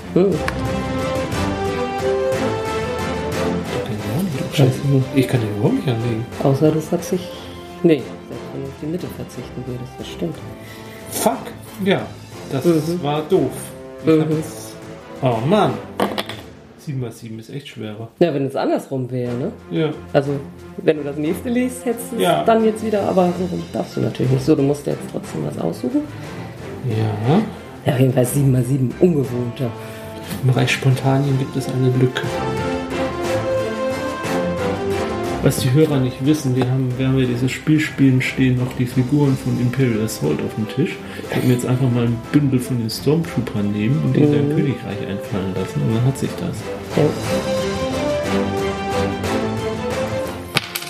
Scheiße. 4.52 4.80
Ich 5.16 5.26
kann 5.26 5.40
den 5.40 5.50
überhaupt 5.56 5.74
nicht 5.74 5.88
anlegen. 5.88 6.24
Außer 6.42 6.70
du 6.70 6.80
verzichtest. 6.80 7.32
Nee, 7.82 8.02
selbst 8.28 8.44
wenn 8.52 8.62
du 8.62 8.68
auf 8.68 8.74
die 8.80 8.86
Mitte 8.86 9.06
verzichten 9.16 9.64
würdest, 9.66 9.92
das 9.98 10.06
stimmt. 10.08 10.36
Fuck. 11.22 11.38
Ja, 11.84 12.02
das 12.52 12.64
Mhm. 12.64 13.02
war 13.02 13.22
doof. 13.28 13.50
Mhm. 14.04 14.24
Oh 15.22 15.36
Mann. 15.48 15.72
7 16.78 17.00
mal 17.00 17.10
7 17.10 17.38
ist 17.38 17.48
echt 17.48 17.68
schwerer. 17.68 18.08
Ja, 18.18 18.34
wenn 18.34 18.44
es 18.44 18.54
andersrum 18.54 19.10
wäre, 19.10 19.32
ne? 19.34 19.52
Ja. 19.70 19.88
Also, 20.12 20.32
wenn 20.76 20.98
du 20.98 21.02
das 21.04 21.16
nächste 21.16 21.48
liest, 21.48 21.84
hättest 21.86 22.12
du 22.12 22.16
es 22.16 22.22
Ja. 22.22 22.44
dann 22.44 22.62
jetzt 22.64 22.84
wieder, 22.84 23.08
aber 23.08 23.32
so 23.38 23.48
darfst 23.72 23.96
du 23.96 24.00
natürlich 24.02 24.32
nicht. 24.32 24.44
So, 24.44 24.54
du 24.54 24.62
musst 24.62 24.86
jetzt 24.86 24.98
trotzdem 25.10 25.46
was 25.46 25.58
aussuchen. 25.58 26.02
Ja. 26.90 27.40
Ja, 27.86 27.92
auf 27.94 28.00
jeden 28.00 28.12
Fall 28.12 28.26
7 28.26 28.52
mal 28.52 28.62
7 28.62 28.92
ungewohnter. 29.00 29.70
Im 30.42 30.48
Bereich 30.52 30.70
Spontanien 30.72 31.38
gibt 31.38 31.56
es 31.56 31.68
eine 31.68 31.88
Lücke. 31.98 32.22
Was 35.44 35.58
die 35.58 35.70
Hörer 35.74 36.00
nicht 36.00 36.24
wissen, 36.24 36.56
wir 36.56 36.64
haben, 36.70 36.90
während 36.96 37.18
wir 37.18 37.26
dieses 37.26 37.52
Spiel 37.52 37.78
spielen, 37.78 38.22
stehen 38.22 38.56
noch 38.56 38.72
die 38.78 38.86
Figuren 38.86 39.36
von 39.36 39.60
Imperial 39.60 40.02
Assault 40.02 40.40
auf 40.40 40.54
dem 40.54 40.66
Tisch. 40.70 40.96
Ich 41.22 41.30
werde 41.34 41.46
mir 41.46 41.52
jetzt 41.52 41.66
einfach 41.66 41.90
mal 41.90 42.04
ein 42.06 42.16
Bündel 42.32 42.58
von 42.58 42.78
den 42.78 42.88
Stormtroopern 42.88 43.70
nehmen 43.70 44.00
und 44.06 44.16
die 44.16 44.20
in 44.20 44.32
dein 44.32 44.48
Königreich 44.48 45.06
einfallen 45.06 45.54
lassen 45.54 45.82
und 45.82 45.96
dann 45.96 46.06
hat 46.06 46.16
sich 46.16 46.30
das. 46.40 46.56
Ja. 46.96 47.02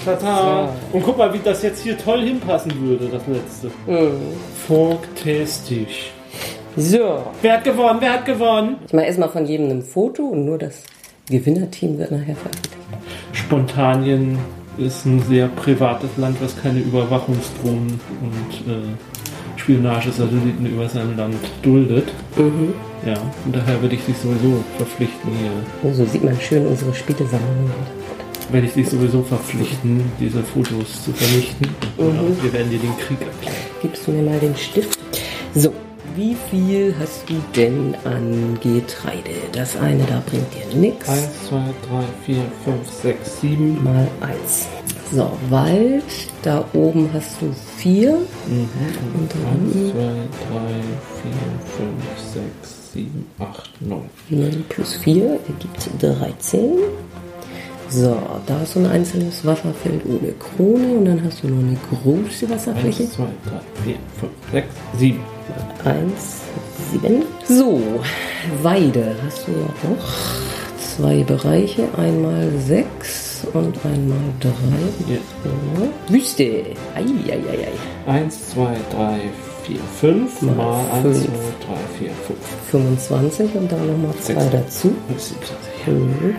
Tata! 0.05 0.73
Und 0.93 1.03
guck 1.03 1.19
mal, 1.19 1.35
wie 1.35 1.41
das 1.43 1.61
jetzt 1.63 1.83
hier 1.83 1.99
toll 1.99 2.23
hinpassen 2.23 2.73
würde, 2.81 3.09
das 3.09 3.23
letzte. 3.27 3.73
Fantastisch. 4.69 6.13
So, 6.77 7.25
Wer 7.43 7.55
hat 7.55 7.65
gewonnen? 7.65 7.97
Wer 7.99 8.13
hat 8.13 8.25
gewonnen? 8.25 8.77
ich 8.87 8.93
mache 8.93 9.07
erstmal 9.07 9.31
von 9.31 9.47
jedem 9.47 9.69
ein 9.71 9.83
Foto 9.83 10.23
und 10.23 10.45
nur 10.45 10.59
das 10.59 10.85
Gewinnerteam 11.29 11.99
wird 11.99 12.13
nachher 12.13 12.37
veröffentlicht. 12.37 12.74
Spontanien 13.35 14.39
ist 14.79 15.05
ein 15.05 15.23
sehr 15.23 15.49
privates 15.49 16.11
Land, 16.17 16.39
was 16.41 16.61
keine 16.61 16.81
Überwachungsdrohnen 16.81 18.01
und 18.23 18.73
äh, 18.73 18.87
Spionagesatelliten 19.57 20.67
über 20.67 20.89
sein 20.89 21.17
Land 21.17 21.37
duldet. 21.63 22.09
Ja, 23.07 23.15
und 23.45 23.55
daher 23.55 23.81
würde 23.81 23.95
ich 23.95 24.05
dich 24.05 24.17
sowieso 24.17 24.65
verpflichten 24.77 25.31
hier. 25.41 25.51
Oh, 25.83 25.93
so 25.93 26.05
sieht 26.05 26.25
man 26.25 26.39
schön 26.41 26.67
unsere 26.67 26.95
Spielesammlung. 26.95 27.71
Werde 28.51 28.67
ich 28.67 28.75
dich 28.75 28.89
sowieso 28.89 29.23
verpflichten, 29.23 30.03
diese 30.21 30.43
Fotos 30.43 31.05
zu 31.05 31.13
vernichten. 31.13 31.69
Und 31.97 32.43
wir 32.43 32.53
werden 32.53 32.71
dir 32.71 32.79
den 32.79 32.97
Krieg 32.99 33.21
erklären. 33.21 33.57
Gibst 33.81 34.07
du 34.07 34.13
mir 34.13 34.23
mal 34.23 34.39
den 34.39 34.57
Stift? 34.57 34.99
So, 35.55 35.73
wie 36.17 36.37
viel 36.51 36.95
hast 36.99 37.29
du 37.29 37.35
denn 37.57 37.95
an 38.05 38.59
Getreide? 38.63 39.31
Das 39.53 39.77
eine 39.77 40.05
da 40.05 40.23
bringt 40.25 40.47
dir 40.55 40.77
nichts. 40.77 41.09
1, 41.09 41.49
2, 41.49 41.57
3, 41.57 41.65
4, 42.25 42.37
5, 42.65 42.91
6, 43.03 43.41
7. 43.41 43.85
Mal 43.85 44.09
eins. 44.21 44.67
So, 45.13 45.31
Wald, 45.51 46.05
da 46.43 46.65
oben 46.73 47.11
hast 47.13 47.41
du 47.41 47.53
vier. 47.77 48.19
Und 48.47 48.69
1, 49.55 49.93
2, 49.93 49.99
dann 49.99 50.29
3, 50.51 50.71
4, 51.23 51.33
5, 51.77 52.45
6, 52.63 52.93
7, 52.93 53.27
8, 53.39 53.83
9. 53.83 54.11
9 54.31 54.65
plus 54.69 54.95
4 54.95 55.25
ergibt 55.25 55.91
13. 56.01 56.71
So, 57.95 58.17
da 58.47 58.61
ist 58.63 58.73
so 58.73 58.81
ein 58.81 58.87
einzelnes 58.87 59.45
Wasserfeld 59.45 60.03
ohne 60.07 60.33
Krone 60.33 60.99
und 60.99 61.05
dann 61.05 61.23
hast 61.25 61.43
du 61.45 61.49
noch 61.49 61.59
eine 61.63 61.77
große 62.03 62.51
Wasserfläche. 62.51 63.05
1, 63.05 63.13
2, 63.13 63.23
3, 63.23 63.31
4, 63.85 63.95
5, 64.21 64.33
6, 64.53 64.67
7. 64.99 65.21
1, 65.85 66.13
7. 66.93 67.23
So, 67.49 67.81
Weide 68.63 69.15
hast 69.25 69.47
du 69.47 69.53
ja 69.53 69.91
noch 69.91 70.05
zwei 70.97 71.23
Bereiche. 71.23 71.85
Einmal 71.97 72.49
6 72.67 73.47
und 73.53 73.77
einmal 73.85 74.19
3. 74.41 74.51
Ja. 75.13 76.13
Wüste. 76.13 76.65
Eieiei. 76.97 77.39
1, 78.07 78.51
2, 78.51 78.77
3, 78.93 79.21
4, 79.67 79.77
5 80.01 80.43
Mal 80.43 80.55
mal 80.57 80.81
1, 80.95 81.03
2, 81.03 81.05
3, 81.05 81.27
fünf. 81.27 81.29
4, 81.99 82.11
5. 82.11 82.39
25 82.71 83.55
und 83.55 83.71
dann 83.73 83.87
nochmal 83.87 84.15
2 84.21 84.35
Sechs. 84.35 84.51
dazu. 84.51 84.95
27. 85.09 85.87
Mhm. 85.87 86.35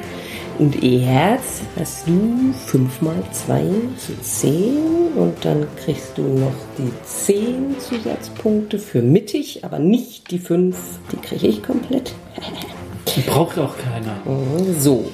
Und 0.58 0.82
Erz 0.82 1.62
hast 1.78 2.08
du 2.08 2.54
5 2.68 3.02
mal 3.02 3.22
2 3.32 3.62
zu 3.98 4.18
10 4.22 5.14
und 5.16 5.44
dann 5.44 5.68
kriegst 5.84 6.18
du 6.18 6.22
noch 6.22 6.54
die 6.78 6.92
10 7.04 7.76
Zusatzpunkte 7.80 8.80
für 8.80 9.02
mittig, 9.02 9.66
aber 9.66 9.80
nicht 9.80 10.32
die 10.32 10.40
5, 10.40 10.78
die 11.12 11.18
kriege 11.18 11.48
ich 11.48 11.64
komplett. 11.64 12.14
Die 13.16 13.22
braucht 13.22 13.58
auch 13.60 13.76
keiner. 13.78 14.16
Mhm, 14.26 14.76
So, 14.78 15.06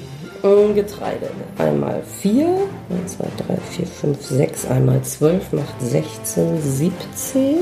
und 0.42 0.74
Getreide. 0.74 1.30
Einmal 1.58 2.02
4, 2.20 2.48
1, 3.02 3.16
2, 3.16 3.24
3, 3.46 3.56
4, 3.76 3.86
5, 3.86 4.22
6, 4.22 4.66
einmal 4.66 5.02
12 5.02 5.52
macht 5.52 5.80
16, 5.80 6.60
17. 6.60 7.56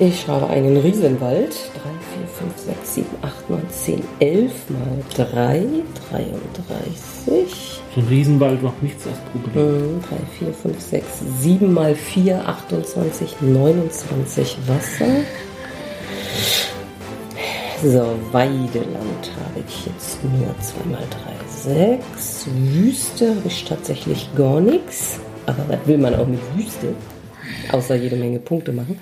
Ich 0.00 0.26
habe 0.26 0.48
einen 0.48 0.78
Riesenwald. 0.78 1.50
3, 1.50 1.80
4, 2.15 2.15
5, 2.38 2.58
6, 2.58 2.94
7, 2.94 3.06
8, 3.22 3.50
9, 3.50 3.62
10, 3.70 4.02
11 4.20 4.52
mal 4.70 5.26
3, 5.30 5.66
33. 6.10 7.80
So 7.94 8.00
ein 8.00 8.08
Riesenwald 8.08 8.62
macht 8.62 8.82
nichts 8.82 9.04
das 9.04 9.18
Problem. 9.32 10.02
3, 10.08 10.16
4, 10.38 10.54
5, 10.54 10.80
6, 10.80 11.06
7 11.40 11.72
mal 11.72 11.94
4, 11.94 12.48
28, 12.48 13.40
29 13.40 14.58
Wasser. 14.66 15.06
So, 17.82 18.06
Weideland 18.32 19.30
habe 19.36 19.64
ich 19.66 19.86
jetzt 19.86 20.18
nur 20.24 20.54
2 20.60 20.90
mal 20.90 21.04
3, 21.64 21.98
6. 22.16 22.46
Wüste 22.54 23.30
habe 23.30 23.46
ich 23.46 23.64
tatsächlich 23.64 24.28
gar 24.34 24.60
nichts. 24.60 25.20
Aber 25.46 25.64
was 25.68 25.78
will 25.86 25.98
man 25.98 26.14
auch 26.14 26.26
mit 26.26 26.40
Wüste? 26.54 26.94
Außer 27.72 27.94
jede 27.96 28.16
Menge 28.16 28.38
Punkte 28.38 28.72
machen. 28.72 28.98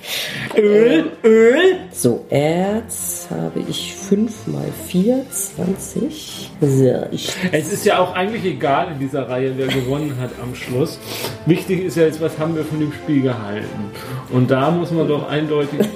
Öl, 0.56 1.10
Öl. 1.22 1.76
So, 1.92 2.24
Erz 2.30 3.28
habe 3.30 3.60
ich 3.68 3.94
5 3.94 4.46
mal 4.46 4.66
4, 4.88 5.24
20. 5.30 6.50
So, 6.60 7.04
ich 7.10 7.32
Es 7.52 7.72
ist 7.72 7.84
ja 7.84 7.98
auch 7.98 8.14
eigentlich 8.14 8.44
egal 8.44 8.92
in 8.92 8.98
dieser 8.98 9.28
Reihe, 9.28 9.52
wer 9.56 9.66
gewonnen 9.66 10.16
hat 10.20 10.30
am 10.42 10.54
Schluss. 10.54 10.98
Wichtig 11.46 11.84
ist 11.84 11.96
ja 11.96 12.04
jetzt, 12.04 12.20
was 12.20 12.38
haben 12.38 12.56
wir 12.56 12.64
von 12.64 12.80
dem 12.80 12.92
Spiel 12.92 13.22
gehalten. 13.22 13.90
Und 14.32 14.50
da 14.50 14.70
muss 14.70 14.90
man 14.90 15.08
doch 15.08 15.28
eindeutig. 15.28 15.80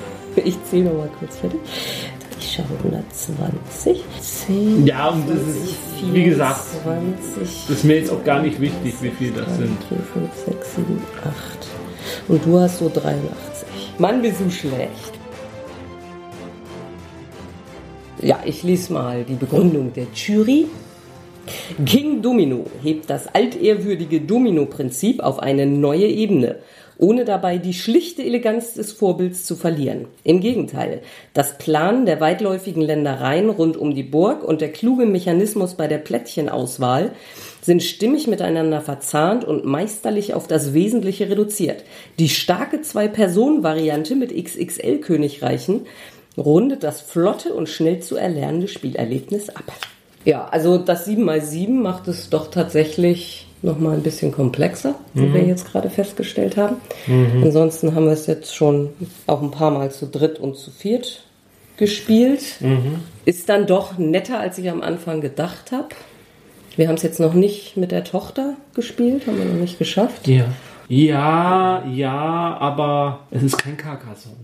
Ich 0.44 0.56
zähle 0.64 0.84
noch 0.84 0.98
mal 0.98 1.11
kurz 1.18 1.37
fertig. 1.38 1.58
Ich 2.40 2.58
habe 2.58 2.68
120, 2.84 4.04
10, 4.20 4.87
Ja, 4.87 5.08
und 5.08 5.28
das 5.28 5.38
ist, 5.38 5.74
wie 6.12 6.24
gesagt, 6.24 6.61
20, 6.84 7.66
das 7.68 7.76
ist 7.76 7.84
mir 7.84 7.98
jetzt 7.98 8.12
auch 8.12 8.22
gar 8.24 8.40
nicht 8.42 8.61
wichtig, 8.61 8.94
wie 9.00 9.11
viel 9.11 9.32
das 9.32 9.46
3, 9.46 9.52
sind. 9.54 9.76
4, 9.88 9.98
5, 9.98 10.28
6, 10.46 10.74
7, 10.76 11.02
8. 11.24 11.68
Und 12.28 12.44
du 12.44 12.60
hast 12.60 12.78
so 12.78 12.90
83. 12.92 13.66
Mann, 13.98 14.20
bist 14.20 14.40
du 14.40 14.50
schlecht. 14.50 15.12
Ja, 18.20 18.40
ich 18.44 18.62
lese 18.62 18.92
mal 18.92 19.24
die 19.24 19.34
Begründung 19.34 19.92
der 19.92 20.06
Jury. 20.14 20.66
King 21.86 22.20
Domino 22.20 22.66
hebt 22.82 23.08
das 23.08 23.32
altehrwürdige 23.34 24.20
Domino-Prinzip 24.20 25.20
auf 25.20 25.38
eine 25.38 25.66
neue 25.66 26.06
Ebene, 26.06 26.56
ohne 26.98 27.24
dabei 27.24 27.58
die 27.58 27.72
schlichte 27.72 28.22
Eleganz 28.22 28.74
des 28.74 28.92
Vorbilds 28.92 29.44
zu 29.44 29.56
verlieren. 29.56 30.06
Im 30.24 30.40
Gegenteil, 30.40 31.00
das 31.32 31.56
Plan 31.56 32.04
der 32.04 32.20
weitläufigen 32.20 32.82
Ländereien 32.82 33.48
rund 33.48 33.76
um 33.76 33.94
die 33.94 34.02
Burg 34.02 34.44
und 34.44 34.60
der 34.60 34.72
kluge 34.72 35.06
Mechanismus 35.06 35.74
bei 35.74 35.86
der 35.86 35.98
Plättchenauswahl 35.98 37.12
sind 37.68 37.83
stimmig 37.83 38.26
miteinander 38.26 38.81
verzahnt 38.81 39.44
und 39.44 39.66
meisterlich 39.66 40.33
auf 40.33 40.46
das 40.46 40.72
Wesentliche 40.72 41.28
reduziert. 41.28 41.85
Die 42.18 42.31
starke 42.31 42.81
Zwei-Personen-Variante 42.81 44.16
mit 44.16 44.35
XXL-Königreichen 44.35 45.83
rundet 46.38 46.83
das 46.83 47.02
flotte 47.02 47.52
und 47.52 47.68
schnell 47.68 48.00
zu 48.00 48.16
erlernende 48.16 48.68
Spielerlebnis 48.68 49.50
ab. 49.50 49.70
Ja, 50.24 50.48
also 50.48 50.78
das 50.78 51.07
7x7 51.07 51.68
macht 51.68 52.09
es 52.09 52.31
doch 52.31 52.50
tatsächlich 52.50 53.46
nochmal 53.61 53.96
ein 53.96 54.02
bisschen 54.02 54.33
komplexer, 54.33 54.94
wie 55.12 55.35
wir 55.35 55.44
jetzt 55.44 55.70
gerade 55.70 55.90
festgestellt 55.90 56.57
haben. 56.57 56.76
Ansonsten 57.42 57.94
haben 57.94 58.07
wir 58.07 58.12
es 58.12 58.26
jetzt 58.26 58.54
schon 58.54 58.90
auch 59.26 59.42
ein 59.42 59.50
paar 59.50 59.72
Mal 59.72 59.90
zu 59.90 60.07
dritt 60.07 60.38
und 60.38 60.57
zu 60.57 60.70
viert 60.70 61.22
gespielt. 61.76 62.61
Ist 63.26 63.50
dann 63.50 63.66
doch 63.66 63.98
netter, 63.98 64.40
als 64.40 64.57
ich 64.57 64.70
am 64.70 64.81
Anfang 64.81 65.20
gedacht 65.20 65.70
habe. 65.70 65.88
Wir 66.78 66.86
haben 66.86 66.94
es 66.94 67.02
jetzt 67.02 67.18
noch 67.18 67.34
nicht 67.34 67.76
mit 67.76 67.90
der 67.90 68.04
Tochter 68.04 68.54
gespielt, 68.72 69.26
haben 69.26 69.36
wir 69.36 69.46
noch 69.46 69.60
nicht 69.60 69.80
geschafft. 69.80 70.28
Ja. 70.28 70.44
Ja, 70.88 71.84
ja, 71.92 72.56
aber 72.60 73.18
es 73.32 73.42
ist 73.42 73.58
kein 73.58 73.76
Carcassonne. 73.76 74.36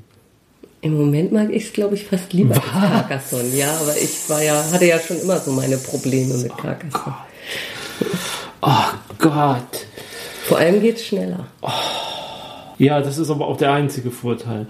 Im 0.80 0.98
Moment 0.98 1.30
mag 1.30 1.50
ich 1.52 1.66
es, 1.66 1.72
glaube 1.72 1.94
ich, 1.94 2.02
fast 2.04 2.32
lieber 2.32 2.56
als 2.56 2.64
Carcassonne. 2.64 3.50
Ja, 3.54 3.68
aber 3.80 3.96
ich 3.96 4.28
war 4.28 4.42
ja, 4.42 4.64
hatte 4.72 4.84
ja 4.84 4.98
schon 4.98 5.20
immer 5.20 5.38
so 5.38 5.52
meine 5.52 5.76
Probleme 5.76 6.34
mit 6.34 6.58
Carcassonne. 6.58 7.14
Oh 8.62 8.68
Gott. 9.20 9.86
Vor 10.42 10.58
allem 10.58 10.82
geht 10.82 10.96
es 10.96 11.06
schneller. 11.06 11.46
Ja, 12.78 13.00
das 13.00 13.16
ist 13.16 13.30
aber 13.30 13.46
auch 13.46 13.58
der 13.58 13.72
einzige 13.72 14.10
Vorteil. 14.10 14.66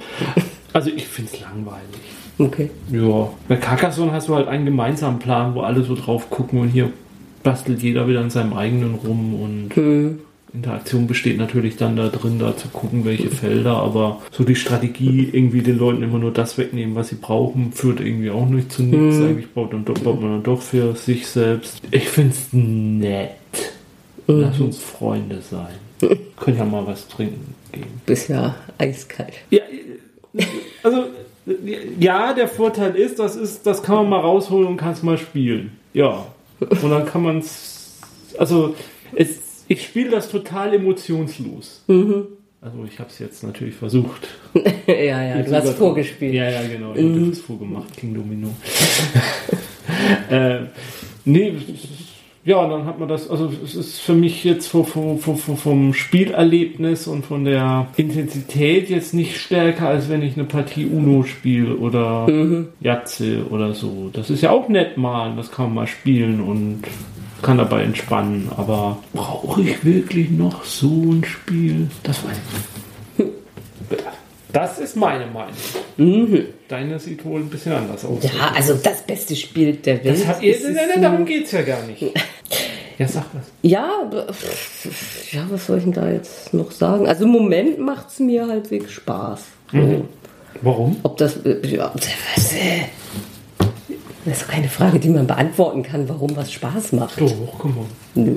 Also 0.75 0.91
ich 0.91 1.09
finde 1.09 1.31
es 1.33 1.41
langweilig. 1.41 1.81
Okay. 2.39 2.71
Ja, 2.93 3.31
bei 3.49 3.57
Carcassonne 3.57 4.13
hast 4.13 4.29
du 4.29 4.35
halt 4.35 4.49
einen 4.49 4.67
gemeinsamen 4.67 5.19
Plan, 5.19 5.55
wo 5.55 5.63
alle 5.63 5.83
so 5.83 5.95
drauf 5.95 6.29
gucken 6.29 6.61
und 6.61 6.69
hier 6.69 6.93
bastelt 7.45 7.83
jeder 7.83 8.09
wieder 8.09 8.21
in 8.21 8.31
seinem 8.31 8.55
eigenen 8.55 8.97
rum 8.97 9.41
und 9.41 9.77
Hm. 9.77 10.19
Interaktion 10.53 11.09
besteht 11.09 11.37
natürlich 11.37 11.77
dann 11.77 11.97
da 11.97 12.09
drin, 12.09 12.39
da 12.39 12.57
zu 12.57 12.69
gucken, 12.69 13.05
welche 13.05 13.29
Felder, 13.29 13.77
aber 13.77 14.23
so 14.31 14.45
die 14.45 14.55
Strategie, 14.55 15.29
irgendwie 15.33 15.63
den 15.63 15.79
Leuten 15.79 16.03
immer 16.05 16.21
nur 16.21 16.33
das 16.33 16.57
wegnehmen, 16.59 16.95
was 16.95 17.09
sie 17.09 17.17
brauchen, 17.17 17.73
führt 17.73 18.01
irgendwie 18.01 18.31
auch 18.31 18.47
nicht 18.47 18.71
zu 18.71 18.85
nichts. 18.85 19.17
Eigentlich 19.21 19.51
baut, 19.51 19.73
dann, 19.73 19.83
baut 19.83 20.05
man 20.05 20.31
dann 20.31 20.43
doch 20.45 20.63
für 20.63 20.95
sich 20.95 21.27
selbst. 21.27 21.83
Ich 21.91 22.09
finde 22.09 22.31
es 22.31 22.53
nett. 22.53 23.31
Lass 24.29 24.61
uns 24.61 24.79
Freunde 24.79 25.41
sein. 25.43 25.75
Können 26.37 26.59
ja 26.59 26.65
mal 26.65 26.87
was 26.87 27.09
trinken 27.09 27.55
gehen. 27.73 27.87
Bist 28.07 28.29
ja 28.29 28.55
eiskalt. 28.79 29.35
Ja, 29.51 29.63
also 30.85 31.07
ja, 31.99 32.33
der 32.33 32.49
Vorteil 32.49 32.95
ist, 32.95 33.19
das 33.19 33.37
ist, 33.37 33.67
das 33.67 33.83
kann 33.83 33.97
man 33.97 34.09
mal 34.09 34.21
rausholen 34.21 34.69
und 34.69 34.77
kann 34.77 34.93
es 34.93 35.03
mal 35.03 35.19
spielen. 35.19 35.73
Ja. 35.93 36.27
Und 36.61 36.91
dann 36.91 37.07
kann 37.07 37.23
man 37.23 37.39
es. 37.39 38.01
Also 38.39 38.75
es, 39.15 39.65
ich 39.69 39.85
spiele 39.85 40.11
das 40.11 40.29
total 40.29 40.75
emotionslos. 40.75 41.85
Also 42.65 42.85
ich 42.89 42.99
habe 42.99 43.11
es 43.11 43.19
jetzt 43.19 43.43
natürlich 43.43 43.75
versucht. 43.75 44.29
ja, 44.87 45.23
ja, 45.23 45.43
du 45.43 45.53
hast 45.53 45.75
vorgespielt. 45.75 46.35
Ja, 46.35 46.49
ja, 46.49 46.63
genau. 46.67 46.95
Ich 46.95 47.05
habe 47.05 47.31
das 47.31 47.41
vorgemacht, 47.41 47.97
King 47.97 48.15
Domino. 48.15 48.49
äh, 50.31 50.61
nee, 51.25 51.55
ja, 52.45 52.59
und 52.59 52.71
dann 52.71 52.85
hat 52.85 52.99
man 52.99 53.09
das, 53.09 53.31
also 53.31 53.51
es 53.65 53.75
ist 53.75 54.01
für 54.01 54.13
mich 54.13 54.45
jetzt 54.45 54.69
vom, 54.69 54.85
vom, 54.85 55.19
vom, 55.19 55.57
vom 55.57 55.95
Spielerlebnis 55.95 57.07
und 57.07 57.25
von 57.25 57.45
der 57.45 57.87
Intensität 57.97 58.91
jetzt 58.91 59.15
nicht 59.15 59.39
stärker, 59.39 59.89
als 59.89 60.11
wenn 60.11 60.23
ich 60.23 60.37
eine 60.37 60.45
Partie 60.45 60.85
Uno 60.85 61.23
spiele 61.23 61.77
oder 61.77 62.27
Jatze 62.81 63.47
oder 63.49 63.73
so. 63.73 64.11
Das 64.13 64.29
ist 64.29 64.43
ja 64.43 64.51
auch 64.51 64.69
nett 64.69 64.99
mal, 64.99 65.35
das 65.37 65.51
kann 65.51 65.67
man 65.67 65.75
mal 65.75 65.87
spielen 65.87 66.41
und 66.41 66.83
kann 67.41 67.59
dabei 67.59 67.83
entspannen, 67.83 68.51
aber 68.57 68.99
brauche 69.15 69.63
ich 69.63 69.85
wirklich 69.85 70.31
noch 70.31 70.65
so 70.65 71.13
ein 71.13 71.25
Spiel? 71.25 71.89
Das 72.03 72.25
weiß 72.25 72.37
ich 72.37 72.55
nicht. 72.55 72.84
Das 74.55 74.79
ist 74.79 74.95
meine 74.97 75.27
Meinung. 75.27 76.47
Deine 76.69 77.01
sieht 77.01 77.25
wohl 77.25 77.41
ein 77.41 77.51
bisschen 77.51 77.73
anders 77.73 78.05
aus. 78.05 78.23
Ja, 78.23 78.53
also 78.55 78.75
das 78.75 79.03
beste 79.03 79.35
Spiel 79.35 79.75
der 79.75 80.05
Welt. 80.05 80.21
das 80.21 80.27
hat 80.27 80.43
ihr, 80.43 80.57
nein, 80.63 80.77
nein, 80.89 81.03
darum 81.03 81.25
geht 81.25 81.47
es 81.47 81.53
ja 81.53 81.63
gar 81.63 81.83
nicht. 81.83 82.03
Ja, 82.97 83.09
sag 83.09 83.25
was. 83.33 83.47
Ja, 83.63 84.09
ja, 85.33 85.47
was 85.51 85.67
soll 85.67 85.79
ich 85.79 85.83
denn 85.83 85.95
da 85.95 86.09
jetzt 86.09 86.55
noch 86.55 86.71
sagen? 86.71 87.09
Also 87.09 87.25
im 87.25 87.33
Moment 87.33 87.81
macht 87.81 88.11
es 88.11 88.21
mir 88.21 88.47
halbwegs 88.47 88.93
Spaß. 88.93 89.41
So. 89.73 90.09
Warum? 90.63 90.97
Ob 91.03 91.17
das, 91.17 91.45
äh, 91.45 91.59
ja, 91.67 91.93
was, 91.93 92.53
äh, 92.53 92.85
das 94.25 94.39
ist 94.39 94.43
doch 94.47 94.53
keine 94.53 94.69
Frage, 94.69 94.99
die 94.99 95.09
man 95.09 95.27
beantworten 95.27 95.83
kann, 95.83 96.09
warum 96.09 96.35
was 96.37 96.53
Spaß 96.53 96.93
macht. 96.93 97.21
Doch, 97.21 97.33
komm 97.59 97.75
mal. 97.77 97.85
Nö. 98.15 98.33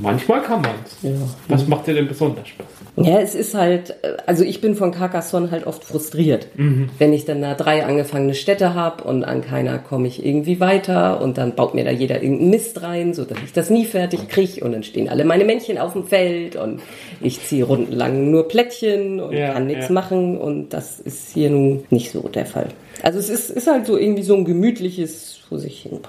Manchmal 0.00 0.42
kann 0.42 0.60
man 0.60 0.70
es. 0.84 0.96
Ja. 1.02 1.10
Was 1.48 1.66
macht 1.66 1.86
dir 1.86 1.94
denn 1.94 2.06
besonders 2.06 2.48
Spaß? 2.48 2.66
Ja, 2.96 3.18
es 3.18 3.34
ist 3.34 3.54
halt, 3.54 3.90
äh, 4.02 4.16
also 4.26 4.44
ich 4.44 4.60
bin 4.60 4.76
von 4.76 4.92
Carcassonne 4.92 5.50
halt 5.50 5.66
oft 5.66 5.82
frustriert. 5.82 6.46
Wenn 6.54 7.12
ich 7.12 7.24
dann 7.24 7.42
da 7.42 7.54
drei 7.54 7.84
angefangene 7.84 8.34
Städte 8.34 8.74
habe 8.74 9.02
und 9.04 9.24
an 9.24 9.40
keiner 9.42 9.78
komme 9.78 10.06
ich 10.06 10.24
irgendwie 10.24 10.60
weiter 10.60 11.20
und 11.20 11.36
dann 11.38 11.54
baut 11.56 11.74
mir 11.74 11.84
da 11.84 11.90
jeder 11.90 12.22
irgendeinen 12.22 12.50
Mist 12.50 12.82
rein, 12.82 13.12
sodass 13.14 13.38
ich 13.44 13.52
das 13.52 13.70
nie 13.70 13.84
fertig 13.86 14.28
kriege 14.28 14.64
und 14.64 14.72
dann 14.72 14.84
stehen 14.84 15.08
alle 15.08 15.24
meine 15.24 15.44
Männchen 15.44 15.76
auf 15.78 15.94
dem 15.94 16.06
Feld 16.06 16.54
und 16.54 16.80
ich 17.20 17.42
ziehe 17.44 17.64
rundenlang 17.64 18.30
nur 18.30 18.46
Plättchen 18.46 19.18
und 19.20 19.32
Ja, 19.32 19.54
kann 19.54 19.66
nichts 19.66 19.88
ja. 19.88 19.92
machen 19.92 20.38
und 20.38 20.68
das 20.72 21.00
ist 21.00 21.30
hier 21.34 21.50
nun 21.50 21.84
nicht 21.90 22.12
so 22.12 22.20
der 22.28 22.46
Fall. 22.46 22.68
Also 23.02 23.18
es 23.18 23.28
ist, 23.28 23.50
ist 23.50 23.66
halt 23.66 23.86
so 23.86 23.96
irgendwie 23.98 24.22
so 24.22 24.34
ein 24.34 24.44
gemütliches 24.44 25.38
vor 25.48 25.58
sich 25.58 25.82
hin 25.82 26.00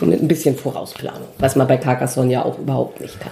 so 0.00 0.06
mit 0.06 0.20
ein 0.20 0.26
bisschen 0.28 0.56
Vorausplanung, 0.56 1.28
was 1.38 1.54
man 1.54 1.68
bei 1.68 1.76
Carcassonne 1.76 2.32
ja 2.32 2.44
auch 2.44 2.58
überhaupt 2.58 3.00
nicht 3.00 3.18
kann. 3.20 3.30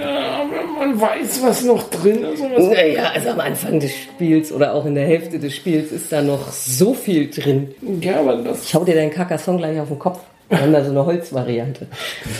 Ja, 0.00 0.40
aber 0.40 0.86
man 0.86 0.98
weiß, 1.00 1.42
was 1.42 1.64
noch 1.64 1.90
drin 1.90 2.24
ist. 2.24 2.42
Naja, 2.42 3.10
also 3.14 3.28
am 3.30 3.40
Anfang 3.40 3.78
des 3.78 3.92
Spiels 3.94 4.50
oder 4.52 4.72
auch 4.74 4.86
in 4.86 4.94
der 4.94 5.04
Hälfte 5.06 5.38
des 5.38 5.54
Spiels 5.54 5.92
ist 5.92 6.10
da 6.10 6.22
noch 6.22 6.50
so 6.50 6.94
viel 6.94 7.28
drin. 7.30 7.74
ja, 8.00 8.20
aber 8.20 8.36
das. 8.36 8.64
Ich 8.64 8.74
hau 8.74 8.84
dir 8.84 8.94
deinen 8.94 9.10
Carcassonne 9.10 9.58
gleich 9.58 9.78
auf 9.78 9.88
den 9.88 9.98
Kopf. 9.98 10.20
Wir 10.48 10.60
haben 10.60 10.72
da 10.72 10.82
so 10.82 10.90
eine 10.90 11.04
Holzvariante 11.04 11.86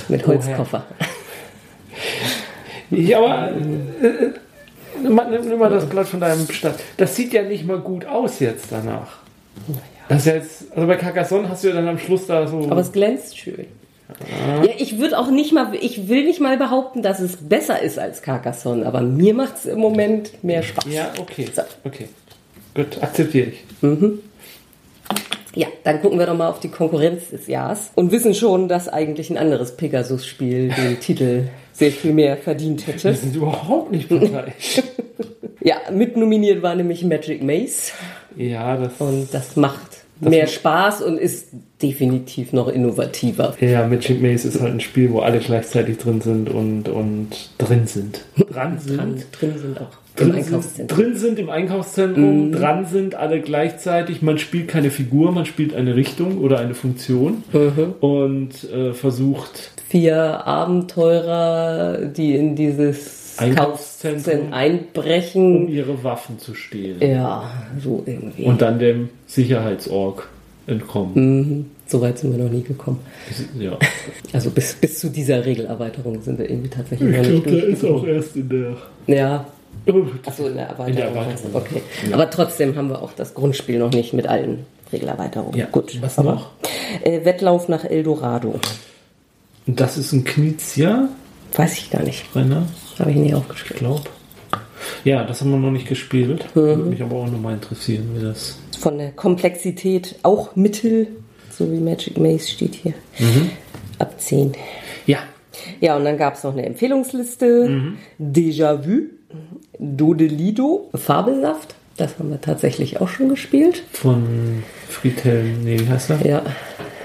mit 0.09 0.27
Holzkoffer. 0.27 0.85
Ja, 2.91 3.19
aber. 3.19 3.49
Äh, 4.03 4.07
äh, 4.07 4.33
nimm 5.03 5.15
mal- 5.59 5.71
das 5.71 5.87
Blatt 5.87 6.09
von 6.09 6.21
deinem 6.21 6.47
Bestand. 6.47 6.77
Das 6.97 7.17
sieht 7.17 7.33
ja 7.33 7.43
nicht 7.43 7.67
mal 7.67 7.79
gut 7.79 8.07
aus 8.07 8.39
jetzt 8.41 8.67
danach. 8.71 9.22
Das 10.09 10.19
ist 10.19 10.27
jetzt, 10.27 10.73
also 10.75 10.87
bei 10.87 10.97
Carcassonne 10.97 11.49
hast 11.49 11.65
du 11.65 11.69
ja 11.69 11.75
dann 11.75 11.89
am 11.89 11.99
Schluss 11.99 12.27
da 12.27 12.47
so. 12.47 12.69
Aber 12.69 12.81
es 12.81 12.93
glänzt 12.93 13.39
schön. 13.39 13.67
Ja, 14.63 14.71
ich 14.77 14.99
würde 14.99 15.19
auch 15.19 15.31
nicht 15.31 15.53
mal, 15.53 15.75
ich 15.75 16.09
will 16.09 16.25
nicht 16.25 16.41
mal 16.41 16.59
behaupten, 16.59 17.03
dass 17.03 17.21
es 17.21 17.37
besser 17.37 17.81
ist 17.81 17.99
als 17.99 18.21
Carcassonne, 18.21 18.85
aber 18.85 19.01
mir 19.01 19.33
macht 19.33 19.57
es 19.57 19.67
im 19.67 19.79
Moment 19.79 20.45
mehr 20.45 20.63
Spaß. 20.63 20.85
ja, 20.93 21.13
okay. 21.19 21.49
So. 21.55 21.63
Okay. 21.85 22.09
Gut, 22.75 23.03
akzeptiere 23.03 23.49
ich. 23.49 23.65
Ja, 25.55 25.67
dann 25.85 26.01
gucken 26.01 26.19
wir 26.19 26.27
doch 26.27 26.37
mal 26.37 26.49
auf 26.49 26.61
die 26.61 26.69
Konkurrenz 26.69 27.29
des 27.31 27.47
Jahres 27.47 27.91
und 27.95 28.11
wissen 28.11 28.35
schon, 28.35 28.69
dass 28.69 28.89
eigentlich 28.89 29.29
ein 29.29 29.37
anderes 29.37 29.77
Pegasus-Spiel 29.77 30.69
den 30.77 31.01
Titel 31.01 31.49
sehr 31.73 31.91
viel 31.91 32.13
mehr 32.13 32.37
verdient 32.37 32.87
hätte. 32.87 33.05
Wir 33.05 33.15
sind 33.15 33.37
überhaupt 33.37 33.93
nicht 33.93 34.09
parteiisch. 34.09 34.83
Ja, 35.65 35.77
mit 35.93 36.17
nominiert 36.17 36.61
war 36.63 36.75
nämlich 36.75 37.05
Magic 37.05 37.41
Maze 37.41 37.93
ja, 38.37 38.77
das. 38.77 38.93
und 38.99 39.29
das 39.33 39.57
macht 39.57 40.03
mehr 40.21 40.47
Spaß 40.47 41.03
und 41.03 41.19
ist 41.19 41.49
definitiv 41.83 42.53
noch 42.53 42.69
innovativer. 42.69 43.55
Ja, 43.61 43.87
Magic 43.87 44.23
Maze 44.23 44.49
ist 44.49 44.61
halt 44.61 44.73
ein 44.73 44.81
Spiel, 44.81 45.11
wo 45.11 45.21
alle 45.21 45.41
gleichzeitig 45.41 45.99
drin 45.99 46.21
sind 46.21 46.49
und, 46.49 46.89
und 46.89 47.51
drin 47.59 47.87
sind. 47.87 48.25
Dran 48.51 48.79
sind. 48.79 48.99
Dran, 48.99 49.23
drin 49.33 49.59
sind 49.59 49.81
auch 49.81 50.03
im 50.19 50.31
Drin 50.31 50.33
sind, 50.33 50.45
Einkaufszentrum. 50.45 50.99
drin 50.99 51.17
sind 51.17 51.39
im 51.39 51.51
Einkaufszentrum, 51.51 52.53
dran 52.53 52.85
sind 52.85 53.15
alle 53.15 53.41
gleichzeitig. 53.41 54.21
Man 54.21 54.39
spielt 54.39 54.69
keine 54.69 54.91
Figur, 54.91 55.33
man 55.33 55.47
spielt 55.47 55.75
eine 55.75 55.97
Richtung 55.97 56.39
oder 56.39 56.59
eine 56.59 56.75
Funktion 56.75 57.43
und 58.01 58.51
äh, 58.71 58.93
versucht 58.93 59.73
Vier 59.89 60.47
Abenteurer, 60.47 62.07
die 62.07 62.35
in 62.35 62.57
dieses 62.57 63.22
Einkaufszentrum. 63.37 64.23
Kaufzentrum 64.27 64.53
einbrechen. 64.53 65.57
um 65.57 65.69
ihre 65.69 66.03
Waffen 66.05 66.39
zu 66.39 66.55
stehlen. 66.55 67.01
Ja, 67.01 67.51
so 67.83 68.03
irgendwie. 68.07 68.45
Und 68.45 68.61
dann 68.63 68.79
dem 68.79 69.09
Sicherheitsorg 69.27 70.29
entkommen. 70.67 71.13
Mhm. 71.15 71.67
So 71.87 72.01
weit 72.01 72.19
sind 72.19 72.37
wir 72.37 72.43
noch 72.43 72.51
nie 72.51 72.63
gekommen. 72.63 73.01
Ja. 73.59 73.79
Also 74.33 74.49
bis, 74.51 74.73
bis 74.75 74.99
zu 74.99 75.11
dieser 75.11 75.45
Regelerweiterung 75.45 76.23
sind 76.23 76.39
wir 76.39 76.49
irgendwie 76.49 76.71
tatsächlich 76.71 77.15
noch 77.17 77.27
nicht 77.27 77.45
durchgekommen. 77.47 78.07
erst 78.09 78.35
in 78.37 78.49
der. 78.49 78.77
Ja, 79.07 79.47
Oh, 79.87 80.05
Achso, 80.27 80.47
in 80.47 80.55
der 80.55 80.67
Erweiterung. 80.69 80.89
In 80.89 80.97
der 80.97 81.07
Erweiterung. 81.09 81.51
Okay. 81.55 81.83
Ja. 82.09 82.15
Aber 82.15 82.31
trotzdem 82.31 82.77
haben 82.77 82.89
wir 82.89 83.03
auch 83.03 83.13
das 83.13 83.35
Grundspiel 83.35 83.79
noch 83.79 83.91
nicht 83.93 84.13
mit 84.13 84.27
allen 84.29 84.65
Regelerweiterungen. 84.93 85.59
Ja. 85.59 85.67
Gut. 85.67 86.01
Was 86.01 86.19
aber, 86.19 86.35
noch? 86.35 86.51
Äh, 87.03 87.25
Wettlauf 87.25 87.69
nach 87.69 87.85
Eldorado. 87.85 88.61
Das 89.67 89.97
ist 89.99 90.13
ein 90.13 90.25
Knizia, 90.25 91.09
Weiß 91.55 91.79
ich 91.79 91.91
gar 91.91 92.03
nicht. 92.03 92.25
Renner, 92.35 92.67
Habe 92.99 93.11
ich 93.11 93.17
nie 93.17 93.29
ich 93.29 93.35
aufgeschrieben. 93.35 93.79
glaube. 93.79 94.03
Ja, 95.05 95.25
das 95.25 95.41
haben 95.41 95.51
wir 95.51 95.59
noch 95.59 95.71
nicht 95.71 95.89
gespielt. 95.89 96.47
Mhm. 96.55 96.61
Würde 96.61 96.83
mich 96.85 97.03
aber 97.03 97.17
auch 97.17 97.31
nochmal 97.31 97.55
interessieren, 97.55 98.11
wie 98.17 98.23
das. 98.23 98.59
Von 98.79 98.99
der 98.99 99.13
Komplexität 99.13 100.17
auch 100.23 100.57
Mittel, 100.57 101.09
so 101.51 101.71
wie 101.71 101.79
Magic 101.79 102.19
Maze 102.19 102.49
steht 102.49 102.75
hier. 102.75 102.95
Mhm. 103.19 103.51
Ab 103.99 104.15
10. 104.21 104.53
Ja. 105.07 105.19
Ja, 105.81 105.97
und 105.97 106.05
dann 106.05 106.17
gab 106.17 106.35
es 106.35 106.43
noch 106.45 106.53
eine 106.53 106.65
Empfehlungsliste. 106.65 107.69
Mhm. 107.69 107.99
Déjà-vu, 108.19 109.03
Dodelido, 109.79 110.89
Fabelsaft. 110.95 111.75
Das 111.99 112.19
haben 112.19 112.31
wir 112.31 112.41
tatsächlich 112.41 113.01
auch 113.01 113.09
schon 113.09 113.29
gespielt. 113.29 113.83
Von 113.93 114.63
Friedhelm, 114.89 115.63
nee, 115.65 115.79
wie 115.79 115.89
heißt 115.89 116.11
er? 116.11 116.27
Ja, 116.27 116.43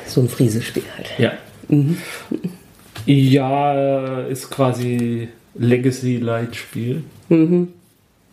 so 0.08 0.22
ein 0.22 0.30
Friesespiel 0.30 0.84
halt. 0.96 1.10
Ja. 1.18 1.34
Mhm. 1.68 1.98
Ja, 3.08 4.22
ist 4.22 4.50
quasi 4.52 5.30
Legacy-Light-Spiel. 5.56 7.04
Mhm. 7.30 7.70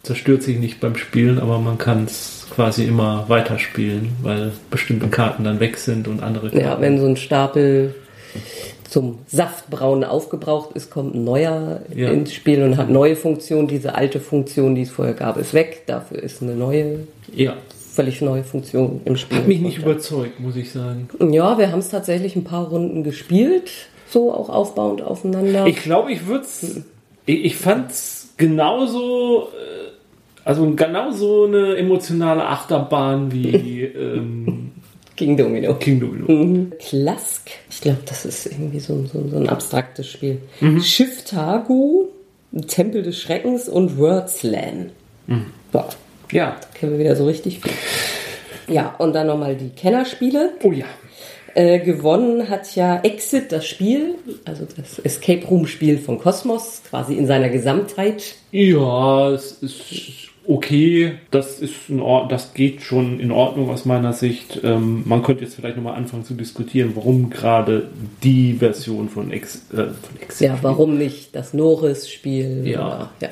Zerstört 0.03 0.43
sich 0.43 0.59
nicht 0.59 0.81
beim 0.81 0.97
Spielen, 0.97 1.39
aber 1.39 1.59
man 1.59 1.79
kann 1.79 2.05
es 2.05 2.47
quasi 2.55 2.85
immer 2.85 3.25
weiterspielen, 3.29 4.11
weil 4.23 4.53
bestimmte 4.71 5.09
Karten 5.09 5.45
dann 5.45 5.61
weg 5.61 5.79
sind 5.79 6.09
und 6.09 6.23
andere 6.23 6.51
Karten. 6.51 6.65
Ja, 6.65 6.81
wenn 6.81 7.01
so 7.01 7.07
ein 7.07 7.17
Stapel 7.17 7.95
zum 8.89 9.19
Saftbrauen 9.27 10.05
aufgebraucht 10.05 10.77
ist, 10.77 10.91
kommt 10.91 11.15
ein 11.15 11.25
neuer 11.25 11.81
Ja. 11.95 12.11
ins 12.11 12.35
Spiel 12.35 12.63
und 12.63 12.77
hat 12.77 12.91
neue 12.91 13.17
Funktionen. 13.17 13.67
Diese 13.67 13.95
alte 13.95 14.21
Funktion, 14.21 14.75
die 14.75 14.83
es 14.83 14.91
vorher 14.91 15.15
gab, 15.15 15.37
ist 15.39 15.55
weg. 15.55 15.85
Dafür 15.87 16.23
ist 16.23 16.43
eine 16.43 16.55
neue, 16.55 17.01
ja. 17.35 17.55
völlig 17.93 18.21
neue 18.21 18.45
Funktion 18.45 19.01
im 19.07 19.17
Spiel. 19.17 19.39
Hat 19.39 19.49
mich 19.49 19.61
nicht 19.61 19.79
überzeugt, 19.79 20.39
muss 20.39 20.55
ich 20.57 20.71
sagen. 20.71 21.09
Ja, 21.33 21.57
wir 21.59 21.73
haben 21.73 21.79
es 21.79 21.89
tatsächlich 21.89 22.37
ein 22.37 22.45
paar 22.45 22.69
Runden 22.69 23.05
gespielt, 23.05 23.71
so 24.09 24.33
auch 24.33 24.49
aufbauend 24.49 25.03
aufeinander. 25.03 25.67
Ich 25.67 25.77
glaube, 25.77 26.13
ich 26.13 26.27
würde 26.27 26.45
es. 26.45 26.83
Ich, 27.27 27.45
ich 27.45 27.57
fand's 27.57 28.25
ist 28.35 28.39
genauso, 28.39 29.49
äh, 29.49 29.91
also 30.45 30.71
genauso 30.75 31.45
eine 31.45 31.77
emotionale 31.77 32.45
Achterbahn 32.47 33.33
wie 33.33 33.83
ähm, 33.85 34.73
King 35.17 35.37
Domino. 35.37 35.75
King 35.75 36.01
Domino. 36.01 36.31
Mhm. 36.31 36.73
Klask. 36.79 37.51
Ich 37.71 37.81
glaube, 37.81 38.01
das 38.07 38.25
ist 38.25 38.47
irgendwie 38.47 38.81
so, 38.81 39.05
so, 39.07 39.29
so 39.29 39.37
ein 39.37 39.49
abstraktes 39.49 40.09
Spiel. 40.09 40.39
Mhm. 40.61 40.81
Schiff 40.81 41.25
Tago, 41.25 42.09
Tempel 42.67 43.03
des 43.03 43.21
Schreckens 43.21 43.69
und 43.69 43.97
Wordslan. 43.99 44.91
Mhm. 45.27 45.47
Boah. 45.71 45.89
Ja. 46.33 46.57
Da 46.61 46.79
kennen 46.79 46.93
wir 46.93 46.99
wieder 46.99 47.17
so 47.17 47.27
richtig 47.27 47.61
viel. 47.61 47.73
Ja, 48.67 48.95
und 48.99 49.13
dann 49.13 49.27
nochmal 49.27 49.57
die 49.57 49.69
Kennerspiele. 49.69 50.55
Oh 50.63 50.73
ja. 50.73 50.87
Äh, 51.55 51.79
gewonnen 51.79 52.49
hat 52.49 52.75
ja 52.75 53.01
Exit, 53.03 53.53
das 53.53 53.67
Spiel, 53.67 54.17
also 54.45 54.67
das 54.77 54.99
Escape 54.99 55.47
Room 55.47 55.67
Spiel 55.67 55.99
von 55.99 56.19
Cosmos, 56.19 56.83
quasi 56.89 57.15
in 57.15 57.29
seiner 57.29 57.49
Gesamtheit. 57.49 58.35
Ja, 58.51 59.31
es 59.31 59.53
ist 59.63 60.31
okay, 60.49 61.13
das 61.31 61.61
ist 61.61 61.89
in 61.89 62.01
Ordnung, 62.01 62.29
das 62.29 62.55
geht 62.55 62.83
schon 62.83 63.21
in 63.21 63.31
Ordnung 63.31 63.71
aus 63.71 63.85
meiner 63.85 64.13
Sicht. 64.13 64.61
Ähm, 64.65 65.03
man 65.07 65.23
könnte 65.23 65.45
jetzt 65.45 65.55
vielleicht 65.55 65.77
nochmal 65.77 65.95
anfangen 65.95 66.25
zu 66.25 66.35
diskutieren, 66.35 66.93
warum 66.95 67.31
gerade 67.31 67.89
die 68.25 68.55
Version 68.55 69.09
von 69.09 69.31
Ex, 69.31 69.67
äh, 69.73 69.77
von 69.77 70.21
Exit. 70.21 70.49
Ja, 70.49 70.59
warum 70.63 70.99
nicht 70.99 71.37
das 71.37 71.55
Norris-Spiel? 71.55 72.67
Ja. 72.67 73.11
ja. 73.21 73.29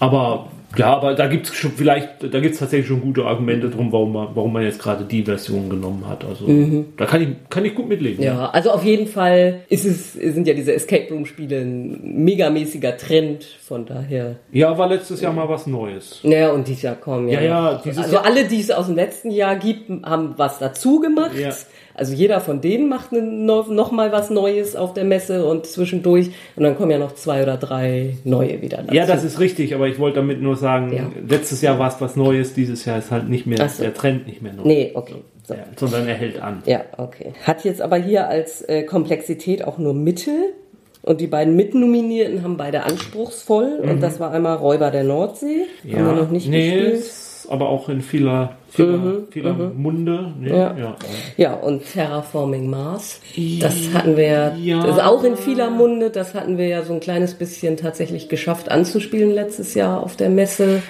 Aber 0.00 0.50
ja, 0.76 0.94
aber 0.94 1.14
da 1.14 1.26
gibt 1.26 1.46
es 1.48 1.54
schon 1.54 1.72
vielleicht, 1.72 2.22
da 2.22 2.40
gibt 2.40 2.54
es 2.54 2.60
tatsächlich 2.60 2.88
schon 2.88 3.00
gute 3.00 3.24
Argumente 3.24 3.70
drum, 3.70 3.90
warum 3.90 4.12
man, 4.12 4.28
warum 4.34 4.52
man 4.52 4.62
jetzt 4.62 4.78
gerade 4.78 5.04
die 5.04 5.22
Version 5.22 5.70
genommen 5.70 6.06
hat. 6.06 6.24
Also 6.24 6.46
mhm. 6.46 6.92
da 6.96 7.06
kann 7.06 7.22
ich, 7.22 7.28
kann 7.48 7.64
ich 7.64 7.74
gut 7.74 7.88
mitleben. 7.88 8.22
Ja, 8.22 8.34
ja, 8.34 8.50
also 8.50 8.70
auf 8.70 8.84
jeden 8.84 9.06
Fall 9.06 9.60
ist 9.68 9.86
es, 9.86 10.12
sind 10.12 10.46
ja 10.46 10.54
diese 10.54 10.74
Escape 10.74 11.08
Room 11.10 11.24
Spiele 11.24 11.60
ein 11.60 12.24
megamäßiger 12.24 12.96
Trend, 12.96 13.44
von 13.44 13.86
daher. 13.86 14.36
Ja, 14.52 14.76
war 14.76 14.88
letztes 14.88 15.20
Jahr 15.20 15.32
mal 15.32 15.48
was 15.48 15.66
Neues. 15.66 16.20
Ja, 16.22 16.50
und 16.50 16.68
dieses 16.68 16.82
Jahr 16.82 16.96
kommen 16.96 17.28
ja. 17.28 17.40
Ja, 17.40 17.72
ja, 17.72 17.82
dieses 17.84 18.04
also 18.04 18.18
alle, 18.18 18.44
die 18.44 18.60
es 18.60 18.70
aus 18.70 18.86
dem 18.86 18.96
letzten 18.96 19.30
Jahr 19.30 19.56
gibt, 19.56 19.90
haben 20.04 20.34
was 20.36 20.58
dazu 20.58 21.00
gemacht. 21.00 21.36
Ja. 21.36 21.50
Also 21.98 22.14
jeder 22.14 22.40
von 22.40 22.60
denen 22.60 22.88
macht 22.88 23.12
noch, 23.12 23.68
noch 23.68 23.90
mal 23.90 24.12
was 24.12 24.30
Neues 24.30 24.76
auf 24.76 24.94
der 24.94 25.04
Messe 25.04 25.44
und 25.44 25.66
zwischendurch 25.66 26.30
und 26.54 26.62
dann 26.62 26.76
kommen 26.76 26.92
ja 26.92 26.98
noch 26.98 27.14
zwei 27.14 27.42
oder 27.42 27.56
drei 27.56 28.16
neue 28.24 28.62
wieder 28.62 28.78
dazu. 28.78 28.94
Ja, 28.94 29.04
das 29.04 29.24
ist 29.24 29.40
richtig, 29.40 29.74
aber 29.74 29.88
ich 29.88 29.98
wollte 29.98 30.20
damit 30.20 30.40
nur 30.40 30.56
sagen, 30.56 30.92
ja. 30.92 31.10
letztes 31.28 31.60
Jahr 31.60 31.78
war 31.78 31.88
es 31.88 32.00
was 32.00 32.14
Neues, 32.14 32.54
dieses 32.54 32.84
Jahr 32.84 32.98
ist 32.98 33.10
halt 33.10 33.28
nicht 33.28 33.46
mehr 33.46 33.68
so. 33.68 33.82
der 33.82 33.94
Trend 33.94 34.26
nicht 34.28 34.42
mehr 34.42 34.52
neu. 34.52 34.62
Nee, 34.64 34.92
okay. 34.94 35.16
So. 35.42 35.54
Ja, 35.54 35.64
sondern 35.76 36.06
er 36.06 36.14
hält 36.14 36.40
an. 36.40 36.62
Ja, 36.66 36.82
okay. 36.98 37.32
Hat 37.42 37.64
jetzt 37.64 37.80
aber 37.80 37.96
hier 37.96 38.28
als 38.28 38.62
äh, 38.62 38.82
Komplexität 38.84 39.64
auch 39.64 39.78
nur 39.78 39.94
Mittel. 39.94 40.34
Und 41.00 41.22
die 41.22 41.26
beiden 41.26 41.56
Mitnominierten 41.56 42.42
haben 42.42 42.58
beide 42.58 42.82
anspruchsvoll. 42.82 43.80
Mhm. 43.82 43.90
Und 43.90 44.00
das 44.02 44.20
war 44.20 44.30
einmal 44.32 44.56
Räuber 44.56 44.90
der 44.90 45.04
Nordsee. 45.04 45.62
Ja. 45.84 45.98
Haben 45.98 46.06
wir 46.06 46.22
noch 46.22 46.30
nicht 46.30 46.48
nee, 46.48 46.90
gespielt 46.90 47.27
aber 47.48 47.68
auch 47.68 47.88
in 47.88 48.02
vieler, 48.02 48.56
vieler, 48.70 48.98
mhm, 48.98 49.28
vieler 49.30 49.52
mhm. 49.52 49.82
Munde. 49.82 50.32
Nee, 50.38 50.50
ja. 50.50 50.76
ja. 50.76 50.96
Ja. 51.36 51.54
und 51.54 51.84
Terraforming 51.92 52.68
Mars. 52.68 53.20
Das 53.60 53.74
hatten 53.94 54.16
wir 54.16 54.54
ja. 54.56 54.82
Das 54.82 54.96
ist 54.96 55.02
auch 55.02 55.24
in 55.24 55.36
vieler 55.36 55.70
Munde. 55.70 56.10
Das 56.10 56.34
hatten 56.34 56.58
wir 56.58 56.66
ja 56.68 56.82
so 56.82 56.92
ein 56.94 57.00
kleines 57.00 57.34
bisschen 57.34 57.76
tatsächlich 57.76 58.28
geschafft 58.28 58.70
anzuspielen 58.70 59.30
letztes 59.30 59.74
Jahr 59.74 60.02
auf 60.02 60.16
der 60.16 60.30
Messe 60.30 60.82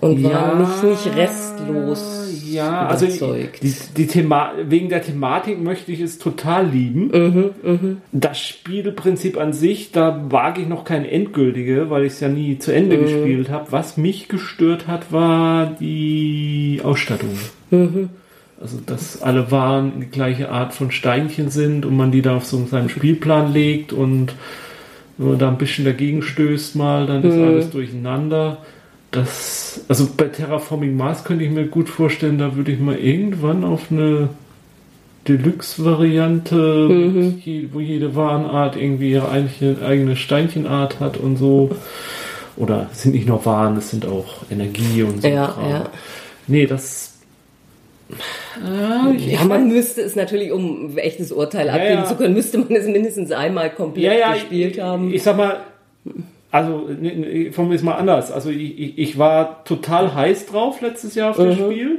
und 0.00 0.20
ja, 0.20 0.30
war 0.30 0.54
nicht, 0.54 0.82
nicht 0.84 1.16
restlos. 1.16 2.37
Ja, 2.52 2.86
überzeugt. 2.86 3.62
also 3.62 3.76
die, 3.94 4.02
die 4.02 4.06
Thema 4.06 4.52
wegen 4.62 4.88
der 4.88 5.02
Thematik 5.02 5.60
möchte 5.60 5.92
ich 5.92 6.00
es 6.00 6.18
total 6.18 6.68
lieben. 6.68 7.08
Mhm, 7.12 7.50
mh. 7.62 7.96
Das 8.12 8.40
Spielprinzip 8.40 9.36
an 9.38 9.52
sich, 9.52 9.92
da 9.92 10.26
wage 10.30 10.62
ich 10.62 10.68
noch 10.68 10.84
kein 10.84 11.04
endgültige, 11.04 11.90
weil 11.90 12.04
ich 12.04 12.14
es 12.14 12.20
ja 12.20 12.28
nie 12.28 12.58
zu 12.58 12.72
Ende 12.72 12.96
mhm. 12.96 13.02
gespielt 13.02 13.50
habe. 13.50 13.70
Was 13.70 13.96
mich 13.96 14.28
gestört 14.28 14.86
hat, 14.86 15.12
war 15.12 15.76
die 15.78 16.80
Ausstattung. 16.82 17.30
Mhm. 17.70 18.10
Also, 18.60 18.78
dass 18.84 19.22
alle 19.22 19.50
Waren 19.52 20.00
die 20.00 20.06
gleiche 20.06 20.50
Art 20.50 20.74
von 20.74 20.90
Steinchen 20.90 21.48
sind 21.48 21.86
und 21.86 21.96
man 21.96 22.10
die 22.10 22.22
da 22.22 22.36
auf 22.36 22.44
so 22.44 22.66
seinen 22.66 22.88
Spielplan 22.88 23.52
legt 23.52 23.92
und 23.92 24.34
wenn 25.16 25.30
man 25.30 25.38
da 25.38 25.48
ein 25.48 25.58
bisschen 25.58 25.84
dagegen 25.84 26.22
stößt 26.22 26.76
mal, 26.76 27.06
dann 27.06 27.22
ist 27.22 27.34
mhm. 27.34 27.44
alles 27.44 27.70
durcheinander 27.70 28.58
das, 29.10 29.84
also 29.88 30.08
bei 30.16 30.24
Terraforming 30.24 30.96
Mars 30.96 31.24
könnte 31.24 31.44
ich 31.44 31.50
mir 31.50 31.66
gut 31.66 31.88
vorstellen, 31.88 32.38
da 32.38 32.56
würde 32.56 32.72
ich 32.72 32.78
mal 32.78 32.96
irgendwann 32.96 33.64
auf 33.64 33.90
eine 33.90 34.28
Deluxe-Variante, 35.26 36.56
mhm. 36.88 37.70
wo 37.72 37.80
jede 37.80 38.14
Warenart 38.14 38.76
irgendwie 38.76 39.12
ihre 39.12 39.30
eigene 39.30 40.16
Steinchenart 40.16 41.00
hat 41.00 41.16
und 41.16 41.36
so. 41.36 41.70
Oder 42.56 42.88
sind 42.92 43.14
nicht 43.14 43.28
nur 43.28 43.44
Waren, 43.46 43.76
es 43.76 43.90
sind 43.90 44.04
auch 44.04 44.42
Energie 44.50 45.02
und 45.02 45.22
so. 45.22 45.28
Ja, 45.28 45.46
Kram. 45.46 45.70
ja. 45.70 45.90
Nee, 46.48 46.66
das. 46.66 47.14
Äh, 48.10 49.16
ja, 49.16 49.44
man 49.44 49.68
müsste 49.68 50.00
es 50.00 50.16
natürlich, 50.16 50.50
um 50.50 50.96
echtes 50.96 51.30
Urteil 51.30 51.68
abgeben 51.70 52.00
ja. 52.00 52.04
zu 52.04 52.16
können, 52.16 52.34
müsste 52.34 52.58
man 52.58 52.74
es 52.74 52.86
mindestens 52.86 53.30
einmal 53.30 53.70
komplett 53.70 54.18
ja, 54.18 54.32
gespielt 54.32 54.80
haben. 54.80 55.12
Ich 55.12 55.22
sag 55.22 55.36
mal, 55.36 55.60
also 56.50 56.88
von 57.52 57.68
mir 57.68 57.74
ist 57.74 57.84
mal 57.84 57.96
anders. 57.96 58.32
Also 58.32 58.50
ich, 58.50 58.98
ich, 58.98 59.18
war 59.18 59.64
total 59.64 60.14
heiß 60.14 60.46
drauf 60.46 60.80
letztes 60.80 61.14
Jahr 61.14 61.30
auf 61.30 61.38
mhm. 61.38 61.44
das 61.44 61.56
Spiel. 61.56 61.98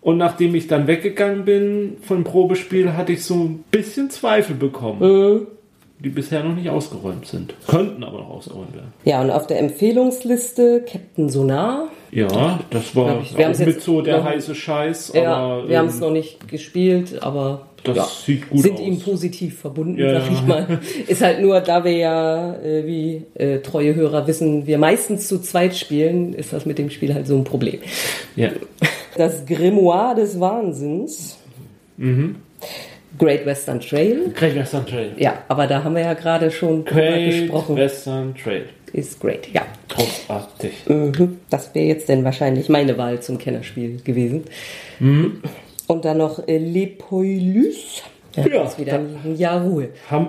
Und 0.00 0.16
nachdem 0.16 0.54
ich 0.54 0.66
dann 0.66 0.86
weggegangen 0.86 1.44
bin 1.44 1.96
von 2.02 2.24
Probespiel, 2.24 2.94
hatte 2.94 3.12
ich 3.12 3.24
so 3.24 3.34
ein 3.34 3.64
bisschen 3.70 4.10
Zweifel 4.10 4.56
bekommen. 4.56 5.00
Mhm. 5.00 5.46
Die 5.98 6.08
bisher 6.08 6.42
noch 6.42 6.54
nicht 6.54 6.70
ausgeräumt 6.70 7.26
sind. 7.26 7.52
Könnten 7.66 8.02
aber 8.04 8.20
noch 8.20 8.30
ausgeräumt 8.30 8.72
werden. 8.74 8.94
Ja, 9.04 9.20
und 9.20 9.30
auf 9.30 9.46
der 9.46 9.58
Empfehlungsliste 9.58 10.82
Captain 10.90 11.28
Sonar. 11.28 11.88
Ja, 12.10 12.60
das 12.70 12.96
war 12.96 13.20
ich, 13.20 13.36
wir 13.36 13.48
mit 13.48 13.82
so 13.82 14.00
der 14.00 14.24
heiße 14.24 14.54
Scheiß. 14.54 15.12
Ja, 15.14 15.34
aber, 15.34 15.68
wir 15.68 15.74
ähm, 15.74 15.78
haben 15.80 15.88
es 15.88 16.00
noch 16.00 16.10
nicht 16.10 16.48
gespielt, 16.48 17.22
aber 17.22 17.66
das 17.84 17.96
ja, 17.96 18.04
sieht 18.04 18.50
gut 18.50 18.62
sind 18.62 18.74
aus. 18.74 18.80
ihm 18.80 19.00
positiv 19.00 19.58
verbunden, 19.60 19.98
ja. 19.98 20.20
sag 20.20 20.32
ich 20.32 20.42
mal. 20.42 20.80
Ist 21.06 21.22
halt 21.22 21.40
nur, 21.40 21.60
da 21.60 21.84
wir 21.84 21.92
ja, 21.92 22.54
äh, 22.56 22.86
wie 22.86 23.22
äh, 23.34 23.58
treue 23.60 23.94
Hörer 23.94 24.26
wissen, 24.26 24.66
wir 24.66 24.78
meistens 24.78 25.28
zu 25.28 25.40
zweit 25.40 25.76
spielen, 25.76 26.34
ist 26.34 26.52
das 26.52 26.66
mit 26.66 26.78
dem 26.78 26.90
Spiel 26.90 27.14
halt 27.14 27.26
so 27.26 27.36
ein 27.36 27.44
Problem. 27.44 27.80
Ja. 28.36 28.50
Das 29.16 29.46
Grimoire 29.46 30.14
des 30.14 30.38
Wahnsinns. 30.38 31.38
Mhm. 31.96 32.36
Great 33.18 33.44
Western 33.44 33.80
Trail. 33.80 34.30
Great 34.34 34.54
Western 34.54 34.86
Trail. 34.86 35.12
Ja, 35.16 35.42
aber 35.48 35.66
da 35.66 35.82
haben 35.82 35.94
wir 35.94 36.02
ja 36.02 36.14
gerade 36.14 36.50
schon 36.50 36.84
Great 36.84 37.30
gesprochen. 37.30 37.76
Western 37.76 38.34
Trail. 38.34 38.66
Ist 38.92 39.20
great, 39.20 39.48
ja. 39.52 39.62
Großartig. 39.88 40.72
Mhm. 40.88 41.38
Das 41.48 41.74
wäre 41.74 41.86
jetzt 41.86 42.08
denn 42.08 42.24
wahrscheinlich 42.24 42.68
meine 42.68 42.98
Wahl 42.98 43.20
zum 43.20 43.38
Kennerspiel 43.38 44.00
gewesen. 44.02 44.44
Mhm. 44.98 45.42
Und 45.90 46.04
dann 46.04 46.18
noch 46.18 46.46
äh, 46.46 46.56
Lepoilus. 46.56 48.02
Ja, 48.36 48.46
ja 48.46 48.62
ist 48.62 48.78
wieder 48.78 48.94
ein 48.94 49.36
Jahr 49.36 49.60
Ruhe. 49.60 49.88
Haben, 50.08 50.28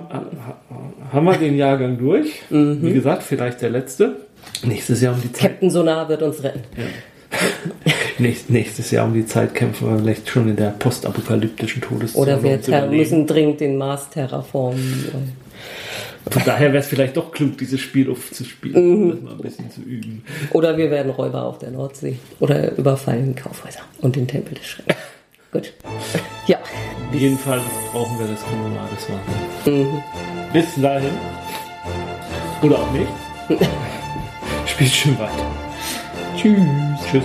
haben 1.12 1.24
wir 1.24 1.34
den 1.34 1.56
Jahrgang 1.56 1.98
durch? 1.98 2.42
Mhm. 2.50 2.82
Wie 2.82 2.92
gesagt, 2.92 3.22
vielleicht 3.22 3.62
der 3.62 3.70
letzte. 3.70 4.16
Nächstes 4.64 5.00
Jahr 5.00 5.14
um 5.14 5.20
die 5.20 5.30
Zeit. 5.30 5.52
Captain 5.52 5.70
Sonar 5.70 6.08
wird 6.08 6.22
uns 6.22 6.42
retten. 6.42 6.62
Ja. 6.76 6.84
Nächst, 8.18 8.50
nächstes 8.50 8.90
Jahr 8.90 9.06
um 9.06 9.14
die 9.14 9.24
Zeit 9.24 9.54
kämpfen 9.54 9.88
wir 9.88 9.98
vielleicht 10.00 10.28
schon 10.28 10.48
in 10.48 10.56
der 10.56 10.70
postapokalyptischen 10.70 11.80
Todeszone. 11.80 12.20
Oder 12.20 12.42
wir 12.42 12.86
müssen 12.90 13.28
dringend 13.28 13.60
den 13.60 13.78
Mars 13.78 14.10
terraformen. 14.10 15.30
Von 16.28 16.42
daher 16.44 16.72
wäre 16.72 16.82
es 16.82 16.88
vielleicht 16.88 17.16
doch 17.16 17.30
klug, 17.30 17.56
dieses 17.58 17.80
Spiel 17.80 18.10
aufzuspielen, 18.10 18.84
mhm. 18.84 19.02
um 19.02 19.10
das 19.10 19.20
mal 19.20 19.32
ein 19.32 19.38
bisschen 19.38 19.70
zu 19.70 19.80
üben. 19.80 20.24
Oder 20.52 20.76
wir 20.76 20.90
werden 20.90 21.10
Räuber 21.10 21.44
auf 21.44 21.58
der 21.58 21.70
Nordsee. 21.70 22.16
Oder 22.40 22.76
überfallen 22.76 23.36
Kaufhäuser 23.36 23.82
und 24.00 24.16
den 24.16 24.26
Tempel 24.26 24.54
des 24.54 24.66
Schreckens. 24.66 24.98
Gut. 25.52 25.74
Ja. 26.46 26.58
Jedenfalls 27.12 27.62
brauchen 27.92 28.18
wir 28.18 28.26
das 28.26 28.42
Kommunal, 28.42 28.88
das 28.94 29.08
war. 29.10 29.72
Mhm. 29.72 30.02
Bis 30.52 30.66
dahin. 30.80 31.12
Oder 32.62 32.78
auch 32.78 32.90
nicht. 32.92 33.08
Spielt 34.66 34.90
schön 34.90 35.18
weiter. 35.18 35.46
Tschüss. 36.34 36.58
Tschüss. 37.10 37.24